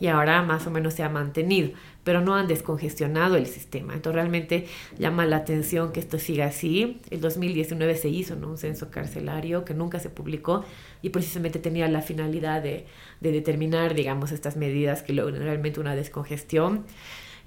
y 0.00 0.08
ahora 0.08 0.42
más 0.42 0.66
o 0.66 0.70
menos 0.72 0.94
se 0.94 1.04
ha 1.04 1.08
mantenido, 1.08 1.70
pero 2.02 2.20
no 2.20 2.34
han 2.34 2.48
descongestionado 2.48 3.36
el 3.36 3.46
sistema. 3.46 3.94
Entonces 3.94 4.16
realmente 4.16 4.66
llama 4.98 5.26
la 5.26 5.36
atención 5.36 5.92
que 5.92 6.00
esto 6.00 6.18
siga 6.18 6.46
así. 6.46 7.00
El 7.10 7.20
2019 7.20 7.94
se 7.94 8.08
hizo 8.08 8.34
un 8.34 8.58
censo 8.58 8.90
carcelario 8.90 9.64
que 9.64 9.74
nunca 9.74 10.00
se 10.00 10.10
publicó 10.10 10.64
y 11.02 11.10
precisamente 11.10 11.60
tenía 11.60 11.86
la 11.86 12.02
finalidad 12.02 12.62
de, 12.62 12.84
determinar, 13.20 13.94
digamos, 13.94 14.32
estas 14.32 14.56
medidas 14.56 15.02
que 15.02 15.12
logran 15.12 15.40
realmente 15.40 15.78
una 15.78 15.94
descongestión. 15.94 16.84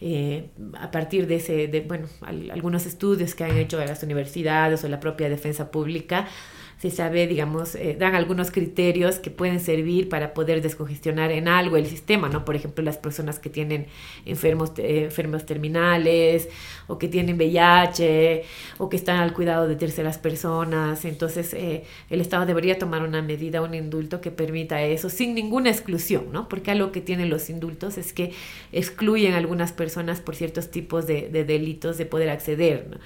Eh, 0.02 0.50
a 0.78 0.92
partir 0.92 1.28
de 1.28 1.36
ese, 1.36 1.68
de, 1.68 1.82
bueno, 1.82 2.08
algunos 2.52 2.86
estudios 2.86 3.34
que 3.34 3.44
han 3.44 3.58
hecho 3.58 3.78
las 3.80 4.04
universidades 4.04 4.84
o 4.84 4.90
la 4.90 5.00
propia 5.00 5.30
defensa 5.30 5.72
pública, 5.72 6.28
se 6.90 6.98
sabe, 6.98 7.26
digamos, 7.26 7.74
eh, 7.74 7.96
dan 8.00 8.14
algunos 8.14 8.52
criterios 8.52 9.18
que 9.18 9.32
pueden 9.32 9.60
servir 9.60 10.08
para 10.08 10.36
poder 10.36 10.62
descongestionar 10.62 11.32
en 11.32 11.48
algo 11.48 11.78
el 11.78 11.88
sistema, 11.88 12.30
¿no? 12.30 12.46
Por 12.46 12.56
ejemplo, 12.56 12.84
las 12.84 12.98
personas 12.98 13.40
que 13.40 13.50
tienen 13.50 13.88
enfermos, 14.26 14.72
eh, 14.78 15.06
enfermos 15.06 15.48
terminales 15.48 16.48
o 16.88 17.00
que 17.00 17.08
tienen 17.08 17.38
VIH 17.38 18.44
o 18.78 18.90
que 18.90 18.98
están 18.98 19.18
al 19.18 19.34
cuidado 19.34 19.68
de 19.68 19.76
terceras 19.76 20.20
personas. 20.20 21.06
Entonces, 21.06 21.56
eh, 21.56 21.86
el 22.12 22.22
Estado 22.22 22.46
debería 22.46 22.78
tomar 22.78 23.02
una 23.02 23.24
medida, 23.24 23.64
un 23.64 23.74
indulto 23.74 24.22
que 24.22 24.30
permita 24.30 24.84
eso 24.84 25.10
sin 25.10 25.34
ninguna 25.34 25.72
exclusión, 25.72 26.32
¿no? 26.32 26.48
Porque 26.48 26.70
algo 26.70 26.92
que 26.92 27.02
tienen 27.02 27.32
los 27.32 27.50
indultos 27.50 27.98
es 27.98 28.14
que 28.14 28.32
excluyen 28.72 29.34
a 29.34 29.38
algunas 29.38 29.72
personas 29.72 30.22
por 30.22 30.36
ciertos 30.36 30.70
tipos 30.70 31.08
de, 31.08 31.30
de 31.30 31.46
delitos 31.46 31.98
de 31.98 32.06
poder 32.06 32.30
acceder, 32.30 32.88
¿no? 32.92 32.98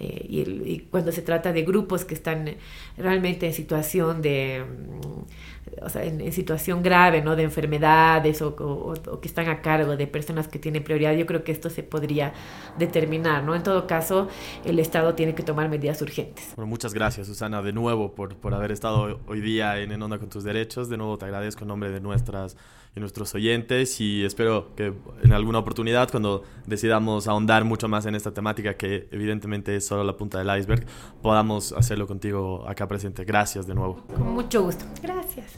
Eh, 0.00 0.26
y, 0.28 0.78
cuando 0.90 1.12
se 1.12 1.22
trata 1.22 1.52
de 1.52 1.62
grupos 1.62 2.04
que 2.04 2.14
están 2.14 2.56
realmente 2.96 3.46
en 3.46 3.52
situación 3.52 4.22
de, 4.22 4.64
mm, 4.64 5.84
o 5.84 5.88
sea, 5.88 6.04
en, 6.04 6.32
situación 6.32 6.82
grave, 6.82 7.22
¿no? 7.22 7.36
De 7.36 7.42
enfermedades 7.42 8.42
o, 8.42 8.54
que 9.20 9.28
están 9.28 9.48
a 9.48 9.62
cargo 9.62 9.96
de 9.96 10.06
personas 10.06 10.48
que 10.48 10.58
tienen 10.58 10.82
prioridad, 10.82 11.12
yo 11.14 11.26
creo 11.26 11.44
que 11.44 11.52
esto 11.52 11.70
se 11.70 11.82
podría 11.82 12.32
determinar, 12.78 13.44
¿no? 13.44 13.54
En 13.54 13.62
todo 13.62 13.86
caso, 13.86 14.28
el 14.64 14.78
Estado 14.78 15.14
tiene 15.14 15.34
que 15.34 15.42
tomar 15.42 15.68
medidas 15.68 16.02
urgentes. 16.02 16.52
Bueno, 16.56 16.68
muchas 16.68 16.94
gracias, 16.94 17.26
Susana, 17.26 17.62
de 17.62 17.72
nuevo 17.72 18.14
por, 18.14 18.36
por 18.36 18.54
haber 18.54 18.72
estado 18.72 19.20
hoy 19.26 19.40
día 19.40 19.78
en 19.78 19.92
En 19.92 20.02
Onda 20.02 20.18
con 20.18 20.28
tus 20.28 20.44
Derechos. 20.44 20.88
De 20.88 20.96
nuevo 20.96 21.18
te 21.18 21.26
agradezco 21.26 21.62
en 21.62 21.68
nombre 21.68 21.90
de 21.90 22.00
nuestras 22.00 22.56
y 22.94 23.00
nuestros 23.00 23.34
oyentes 23.34 24.00
y 24.00 24.24
espero 24.24 24.74
que 24.76 24.92
en 25.22 25.32
alguna 25.32 25.58
oportunidad 25.58 26.10
cuando 26.10 26.42
decidamos 26.66 27.26
ahondar 27.26 27.64
mucho 27.64 27.88
más 27.88 28.06
en 28.06 28.14
esta 28.14 28.34
temática 28.34 28.74
que 28.74 29.08
evidentemente 29.10 29.76
es 29.76 29.86
solo 29.86 30.04
la 30.04 30.16
punta 30.16 30.38
del 30.38 30.58
iceberg, 30.58 30.84
podamos 31.22 31.72
hacerlo 31.72 32.06
contigo 32.06 32.68
acá 32.68 32.86
presente. 32.86 33.24
Gracias 33.24 33.66
de 33.66 33.74
nuevo. 33.74 34.04
Con 34.06 34.34
mucho 34.34 34.62
gusto. 34.62 34.84
Gracias. 35.02 35.52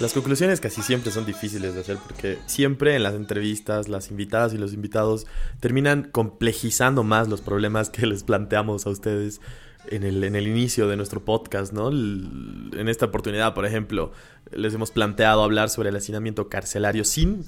Las 0.00 0.14
conclusiones 0.14 0.60
casi 0.60 0.80
siempre 0.80 1.12
son 1.12 1.26
difíciles 1.26 1.74
de 1.74 1.80
hacer 1.80 1.98
porque 1.98 2.38
siempre 2.46 2.96
en 2.96 3.02
las 3.02 3.14
entrevistas 3.14 3.88
las 3.88 4.10
invitadas 4.10 4.54
y 4.54 4.58
los 4.58 4.72
invitados 4.72 5.26
terminan 5.60 6.04
complejizando 6.10 7.02
más 7.02 7.28
los 7.28 7.42
problemas 7.42 7.90
que 7.90 8.06
les 8.06 8.22
planteamos 8.22 8.86
a 8.86 8.90
ustedes 8.90 9.42
en 9.88 10.02
el, 10.04 10.24
en 10.24 10.36
el 10.36 10.48
inicio 10.48 10.88
de 10.88 10.96
nuestro 10.96 11.22
podcast, 11.22 11.74
¿no? 11.74 11.90
En 11.90 12.88
esta 12.88 13.06
oportunidad, 13.06 13.52
por 13.52 13.66
ejemplo, 13.66 14.12
les 14.52 14.72
hemos 14.72 14.90
planteado 14.90 15.42
hablar 15.42 15.68
sobre 15.68 15.90
el 15.90 15.96
hacinamiento 15.96 16.48
carcelario 16.48 17.04
sin 17.04 17.44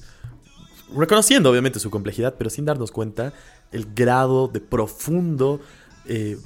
reconociendo 0.95 1.51
obviamente 1.51 1.81
su 1.81 1.89
complejidad, 1.89 2.35
pero 2.37 2.51
sin 2.51 2.67
darnos 2.67 2.93
cuenta 2.93 3.33
el 3.73 3.87
grado 3.95 4.49
de 4.49 4.61
profundo 4.61 5.59
eh, 6.07 6.37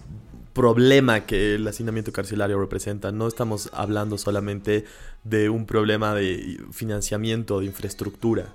problema 0.56 1.26
que 1.26 1.56
el 1.56 1.68
hacinamiento 1.68 2.12
carcelario 2.12 2.58
representa. 2.58 3.12
No 3.12 3.28
estamos 3.28 3.68
hablando 3.74 4.16
solamente 4.16 4.86
de 5.22 5.50
un 5.50 5.66
problema 5.66 6.14
de 6.14 6.58
financiamiento, 6.72 7.60
de 7.60 7.66
infraestructura. 7.66 8.54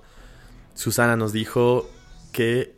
Susana 0.74 1.16
nos 1.16 1.32
dijo 1.32 1.88
que 2.32 2.76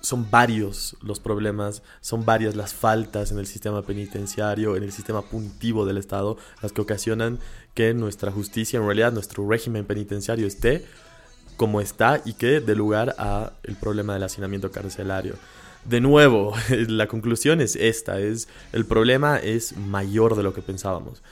son 0.00 0.28
varios 0.28 0.96
los 1.02 1.20
problemas, 1.20 1.84
son 2.00 2.24
varias 2.24 2.56
las 2.56 2.74
faltas 2.74 3.30
en 3.30 3.38
el 3.38 3.46
sistema 3.46 3.82
penitenciario, 3.82 4.74
en 4.74 4.82
el 4.82 4.90
sistema 4.90 5.22
punitivo 5.22 5.86
del 5.86 5.96
Estado, 5.96 6.36
las 6.60 6.72
que 6.72 6.80
ocasionan 6.80 7.38
que 7.74 7.94
nuestra 7.94 8.32
justicia, 8.32 8.80
en 8.80 8.86
realidad 8.86 9.12
nuestro 9.12 9.48
régimen 9.48 9.84
penitenciario 9.84 10.48
esté 10.48 10.84
como 11.56 11.80
está 11.80 12.22
y 12.24 12.32
que 12.32 12.60
dé 12.60 12.74
lugar 12.74 13.14
a 13.18 13.52
el 13.62 13.76
problema 13.76 14.14
del 14.14 14.24
hacinamiento 14.24 14.72
carcelario 14.72 15.36
de 15.88 16.00
nuevo, 16.00 16.54
la 16.88 17.06
conclusión 17.06 17.60
es 17.60 17.76
esta, 17.76 18.20
es 18.20 18.48
el 18.72 18.84
problema 18.84 19.38
es 19.38 19.76
mayor 19.76 20.36
de 20.36 20.42
lo 20.42 20.52
que 20.52 20.62
pensábamos. 20.62 21.22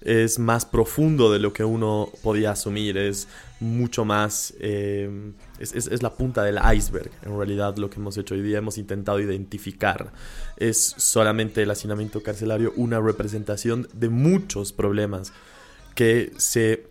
Es 0.00 0.40
más 0.40 0.66
profundo 0.66 1.30
de 1.32 1.38
lo 1.38 1.52
que 1.52 1.62
uno 1.62 2.10
podía 2.24 2.50
asumir, 2.50 2.98
es 2.98 3.28
mucho 3.60 4.04
más, 4.04 4.52
eh, 4.58 5.32
es, 5.60 6.02
la 6.02 6.14
punta 6.14 6.42
del 6.42 6.58
iceberg, 6.76 7.12
en 7.22 7.36
realidad 7.36 7.76
lo 7.76 7.88
que 7.88 8.00
hemos 8.00 8.18
hecho 8.18 8.34
hoy 8.34 8.42
día, 8.42 8.58
hemos 8.58 8.78
intentado 8.78 9.20
identificar. 9.20 10.12
Es 10.56 10.94
solamente 10.96 11.62
el 11.62 11.70
hacinamiento 11.70 12.20
carcelario 12.20 12.72
una 12.74 13.00
representación 13.00 13.86
de 13.92 14.08
muchos 14.08 14.72
problemas 14.72 15.32
que 15.94 16.32
se, 16.36 16.88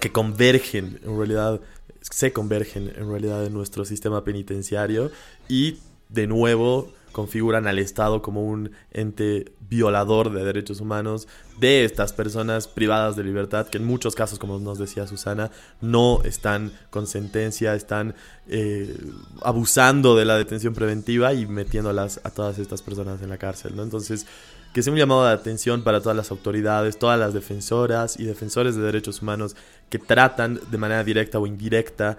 que 0.00 0.10
convergen, 0.10 0.98
en 1.04 1.16
realidad, 1.16 1.60
se 2.00 2.32
convergen 2.32 2.92
en 2.96 3.08
realidad 3.08 3.46
en 3.46 3.52
nuestro 3.52 3.84
sistema 3.84 4.24
penitenciario 4.24 5.12
y 5.48 5.78
de 6.08 6.26
nuevo 6.26 6.92
configuran 7.12 7.66
al 7.66 7.78
Estado 7.78 8.22
como 8.22 8.44
un 8.44 8.70
ente 8.92 9.52
violador 9.68 10.32
de 10.32 10.44
derechos 10.44 10.80
humanos 10.80 11.26
de 11.58 11.84
estas 11.84 12.12
personas 12.12 12.68
privadas 12.68 13.16
de 13.16 13.24
libertad, 13.24 13.66
que 13.66 13.78
en 13.78 13.84
muchos 13.84 14.14
casos, 14.14 14.38
como 14.38 14.58
nos 14.60 14.78
decía 14.78 15.06
Susana, 15.06 15.50
no 15.80 16.22
están 16.22 16.72
con 16.90 17.06
sentencia, 17.06 17.74
están 17.74 18.14
eh, 18.46 18.96
abusando 19.42 20.14
de 20.14 20.24
la 20.26 20.36
detención 20.36 20.74
preventiva 20.74 21.34
y 21.34 21.46
metiéndolas 21.46 22.20
a 22.22 22.30
todas 22.30 22.58
estas 22.58 22.82
personas 22.82 23.20
en 23.20 23.30
la 23.30 23.38
cárcel. 23.38 23.74
Entonces, 23.78 24.26
que 24.72 24.82
sea 24.82 24.92
un 24.92 24.98
llamado 24.98 25.24
de 25.24 25.32
atención 25.32 25.82
para 25.82 26.00
todas 26.00 26.16
las 26.16 26.30
autoridades, 26.30 26.98
todas 26.98 27.18
las 27.18 27.34
defensoras 27.34 28.20
y 28.20 28.24
defensores 28.24 28.76
de 28.76 28.82
derechos 28.82 29.22
humanos 29.22 29.56
que 29.90 29.98
tratan 29.98 30.60
de 30.70 30.78
manera 30.78 31.02
directa 31.02 31.38
o 31.38 31.46
indirecta 31.46 32.18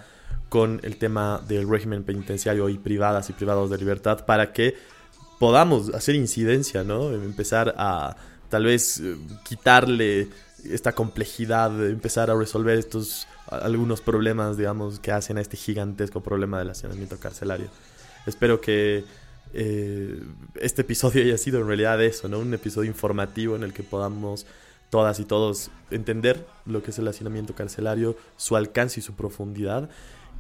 con 0.50 0.80
el 0.84 0.98
tema 0.98 1.42
del 1.48 1.70
régimen 1.70 2.04
penitenciario 2.04 2.70
y 2.70 2.78
privadas 2.78 3.30
y 3.30 3.34
privados 3.34 3.70
de 3.70 3.78
libertad 3.78 4.26
para 4.26 4.52
que 4.52 4.76
podamos 5.40 5.94
hacer 5.94 6.16
incidencia, 6.16 6.84
¿no? 6.84 7.12
Empezar 7.12 7.74
a 7.78 8.16
tal 8.50 8.66
vez 8.66 9.00
eh, 9.00 9.16
quitarle 9.44 10.28
esta 10.66 10.92
complejidad, 10.92 11.88
empezar 11.88 12.30
a 12.30 12.36
resolver 12.36 12.78
estos 12.78 13.28
algunos 13.48 14.02
problemas, 14.02 14.58
digamos, 14.58 15.00
que 15.00 15.12
hacen 15.12 15.38
a 15.38 15.42
este 15.42 15.58
gigantesco 15.58 16.22
problema 16.22 16.60
del 16.60 16.70
hacinamiento 16.70 17.18
carcelario. 17.18 17.68
Espero 18.26 18.62
que 18.62 19.06
eh, 19.54 20.22
este 20.56 20.82
episodio 20.82 21.24
haya 21.26 21.38
sido 21.38 21.60
en 21.60 21.68
realidad 21.68 22.02
eso, 22.04 22.28
¿no? 22.28 22.40
Un 22.40 22.54
episodio 22.54 22.90
informativo 22.90 23.56
en 23.56 23.64
el 23.64 23.74
que 23.74 23.84
podamos 23.84 24.46
todas 24.90 25.20
y 25.20 25.26
todos 25.26 25.70
entender 25.92 26.46
lo 26.66 26.82
que 26.82 26.92
es 26.92 27.00
el 27.00 27.08
hacinamiento 27.08 27.54
carcelario, 27.54 28.18
su 28.38 28.56
alcance 28.56 29.00
y 29.00 29.04
su 29.04 29.14
profundidad 29.14 29.90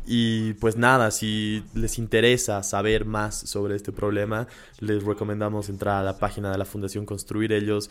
y 0.05 0.53
pues 0.53 0.75
nada, 0.75 1.11
si 1.11 1.63
les 1.73 1.97
interesa 1.97 2.63
saber 2.63 3.05
más 3.05 3.35
sobre 3.35 3.75
este 3.75 3.91
problema, 3.91 4.47
les 4.79 5.03
recomendamos 5.03 5.69
entrar 5.69 5.97
a 5.97 6.03
la 6.03 6.17
página 6.17 6.51
de 6.51 6.57
la 6.57 6.65
Fundación 6.65 7.05
Construir. 7.05 7.53
Ellos, 7.53 7.89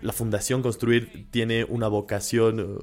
la 0.00 0.12
Fundación 0.12 0.62
Construir 0.62 1.26
tiene 1.30 1.64
una 1.64 1.88
vocación 1.88 2.60
uh, 2.60 2.78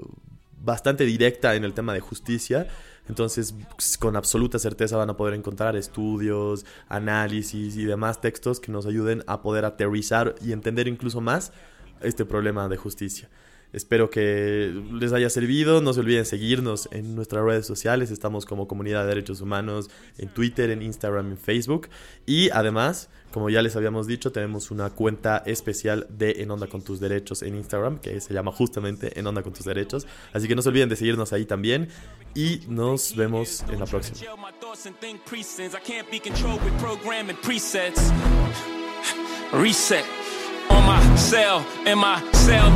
bastante 0.64 1.06
directa 1.06 1.56
en 1.56 1.64
el 1.64 1.74
tema 1.74 1.94
de 1.94 2.00
justicia. 2.00 2.68
Entonces, 3.08 3.54
con 4.00 4.16
absoluta 4.16 4.60
certeza 4.60 4.98
van 4.98 5.10
a 5.10 5.18
poder 5.18 5.36
encontrar 5.36 5.76
estudios, 5.76 6.66
análisis 6.88 7.78
y 7.78 7.86
demás 7.86 8.20
textos 8.20 8.60
que 8.60 8.72
nos 8.72 8.86
ayuden 8.86 9.24
a 9.28 9.42
poder 9.42 9.66
aterrizar 9.66 10.36
y 10.42 10.52
entender 10.52 10.88
incluso 10.88 11.22
más 11.22 11.52
este 12.02 12.26
problema 12.26 12.68
de 12.68 12.78
justicia. 12.78 13.30
Espero 13.76 14.10
que 14.10 14.74
les 14.94 15.12
haya 15.12 15.30
servido. 15.30 15.82
No 15.82 15.92
se 15.92 16.00
olviden 16.00 16.26
seguirnos 16.26 16.88
en 16.94 17.14
nuestras 17.14 17.44
redes 17.44 17.66
sociales. 17.66 18.10
Estamos 18.10 18.46
como 18.46 18.70
Comunidad 18.70 19.02
de 19.02 19.10
Derechos 19.10 19.42
Humanos 19.42 19.90
en 20.18 20.30
Twitter, 20.30 20.70
en 20.70 20.82
Instagram, 20.82 21.32
en 21.32 21.38
Facebook. 21.38 21.90
Y 22.26 22.50
además, 22.52 23.10
como 23.32 23.50
ya 23.50 23.62
les 23.62 23.76
habíamos 23.76 24.08
dicho, 24.08 24.32
tenemos 24.32 24.72
una 24.72 24.92
cuenta 24.92 25.44
especial 25.46 26.08
de 26.10 26.42
En 26.42 26.52
Onda 26.52 26.68
con 26.68 26.84
tus 26.84 27.02
Derechos 27.02 27.44
en 27.44 27.54
Instagram, 27.56 28.00
que 28.00 28.22
se 28.22 28.34
llama 28.34 28.54
justamente 28.54 29.20
En 29.20 29.28
Onda 29.28 29.44
con 29.44 29.52
tus 29.52 29.66
Derechos. 29.66 30.08
Así 30.32 30.48
que 30.48 30.56
no 30.56 30.62
se 30.62 30.70
olviden 30.70 30.88
de 30.88 30.96
seguirnos 30.96 31.34
ahí 31.34 31.46
también. 31.46 31.90
Y 32.34 32.62
nos 32.70 33.14
vemos 33.18 33.66
en 33.70 33.82
la 33.82 33.86
próxima. 33.88 34.20
Reset 39.52 40.25
cell, 41.18 41.62
in 41.86 41.98
my 41.98 42.22
cell 42.34 42.72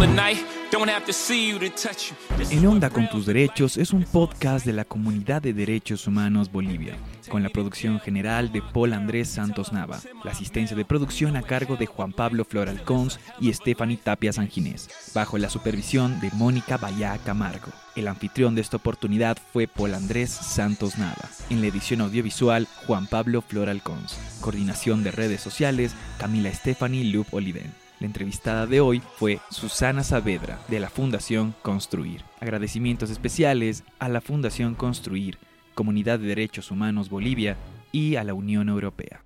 en 2.51 2.67
Onda 2.67 2.89
con 2.91 3.09
tus 3.09 3.25
derechos 3.25 3.75
es 3.77 3.91
un 3.91 4.03
podcast 4.03 4.65
de 4.67 4.73
la 4.73 4.85
Comunidad 4.85 5.41
de 5.41 5.51
Derechos 5.51 6.05
Humanos 6.05 6.51
Bolivia, 6.51 6.95
con 7.27 7.41
la 7.41 7.49
producción 7.49 7.99
general 7.99 8.51
de 8.51 8.61
Paul 8.61 8.93
Andrés 8.93 9.29
Santos 9.29 9.73
Nava, 9.73 9.99
la 10.23 10.31
asistencia 10.31 10.77
de 10.77 10.85
producción 10.85 11.35
a 11.37 11.41
cargo 11.41 11.75
de 11.75 11.87
Juan 11.87 12.13
Pablo 12.13 12.45
Floralcons 12.45 13.19
y 13.39 13.51
Stephanie 13.51 13.97
Tapia 13.97 14.31
Sanginés, 14.31 14.89
bajo 15.15 15.39
la 15.39 15.49
supervisión 15.49 16.19
de 16.19 16.29
Mónica 16.33 16.77
Bayá 16.77 17.17
Camargo. 17.17 17.71
El 17.95 18.07
anfitrión 18.07 18.53
de 18.53 18.61
esta 18.61 18.77
oportunidad 18.77 19.37
fue 19.51 19.67
Paul 19.67 19.95
Andrés 19.95 20.29
Santos 20.29 20.99
Nava. 20.99 21.29
En 21.49 21.61
la 21.61 21.67
edición 21.67 22.01
audiovisual, 22.01 22.67
Juan 22.85 23.07
Pablo 23.07 23.41
Floralcons. 23.41 24.19
Coordinación 24.39 25.03
de 25.03 25.11
redes 25.11 25.41
sociales, 25.41 25.95
Camila 26.19 26.53
Stephanie 26.53 27.05
Lup 27.05 27.33
Oliden. 27.33 27.88
La 27.99 28.07
entrevistada 28.07 28.65
de 28.65 28.79
hoy 28.79 29.01
fue 29.17 29.39
Susana 29.51 30.03
Saavedra, 30.03 30.59
de 30.69 30.79
la 30.79 30.89
Fundación 30.89 31.53
Construir. 31.61 32.23
Agradecimientos 32.39 33.09
especiales 33.09 33.83
a 33.99 34.07
la 34.07 34.21
Fundación 34.21 34.73
Construir, 34.73 35.37
Comunidad 35.75 36.17
de 36.17 36.27
Derechos 36.27 36.71
Humanos 36.71 37.09
Bolivia 37.09 37.57
y 37.91 38.15
a 38.15 38.23
la 38.23 38.33
Unión 38.33 38.69
Europea. 38.69 39.23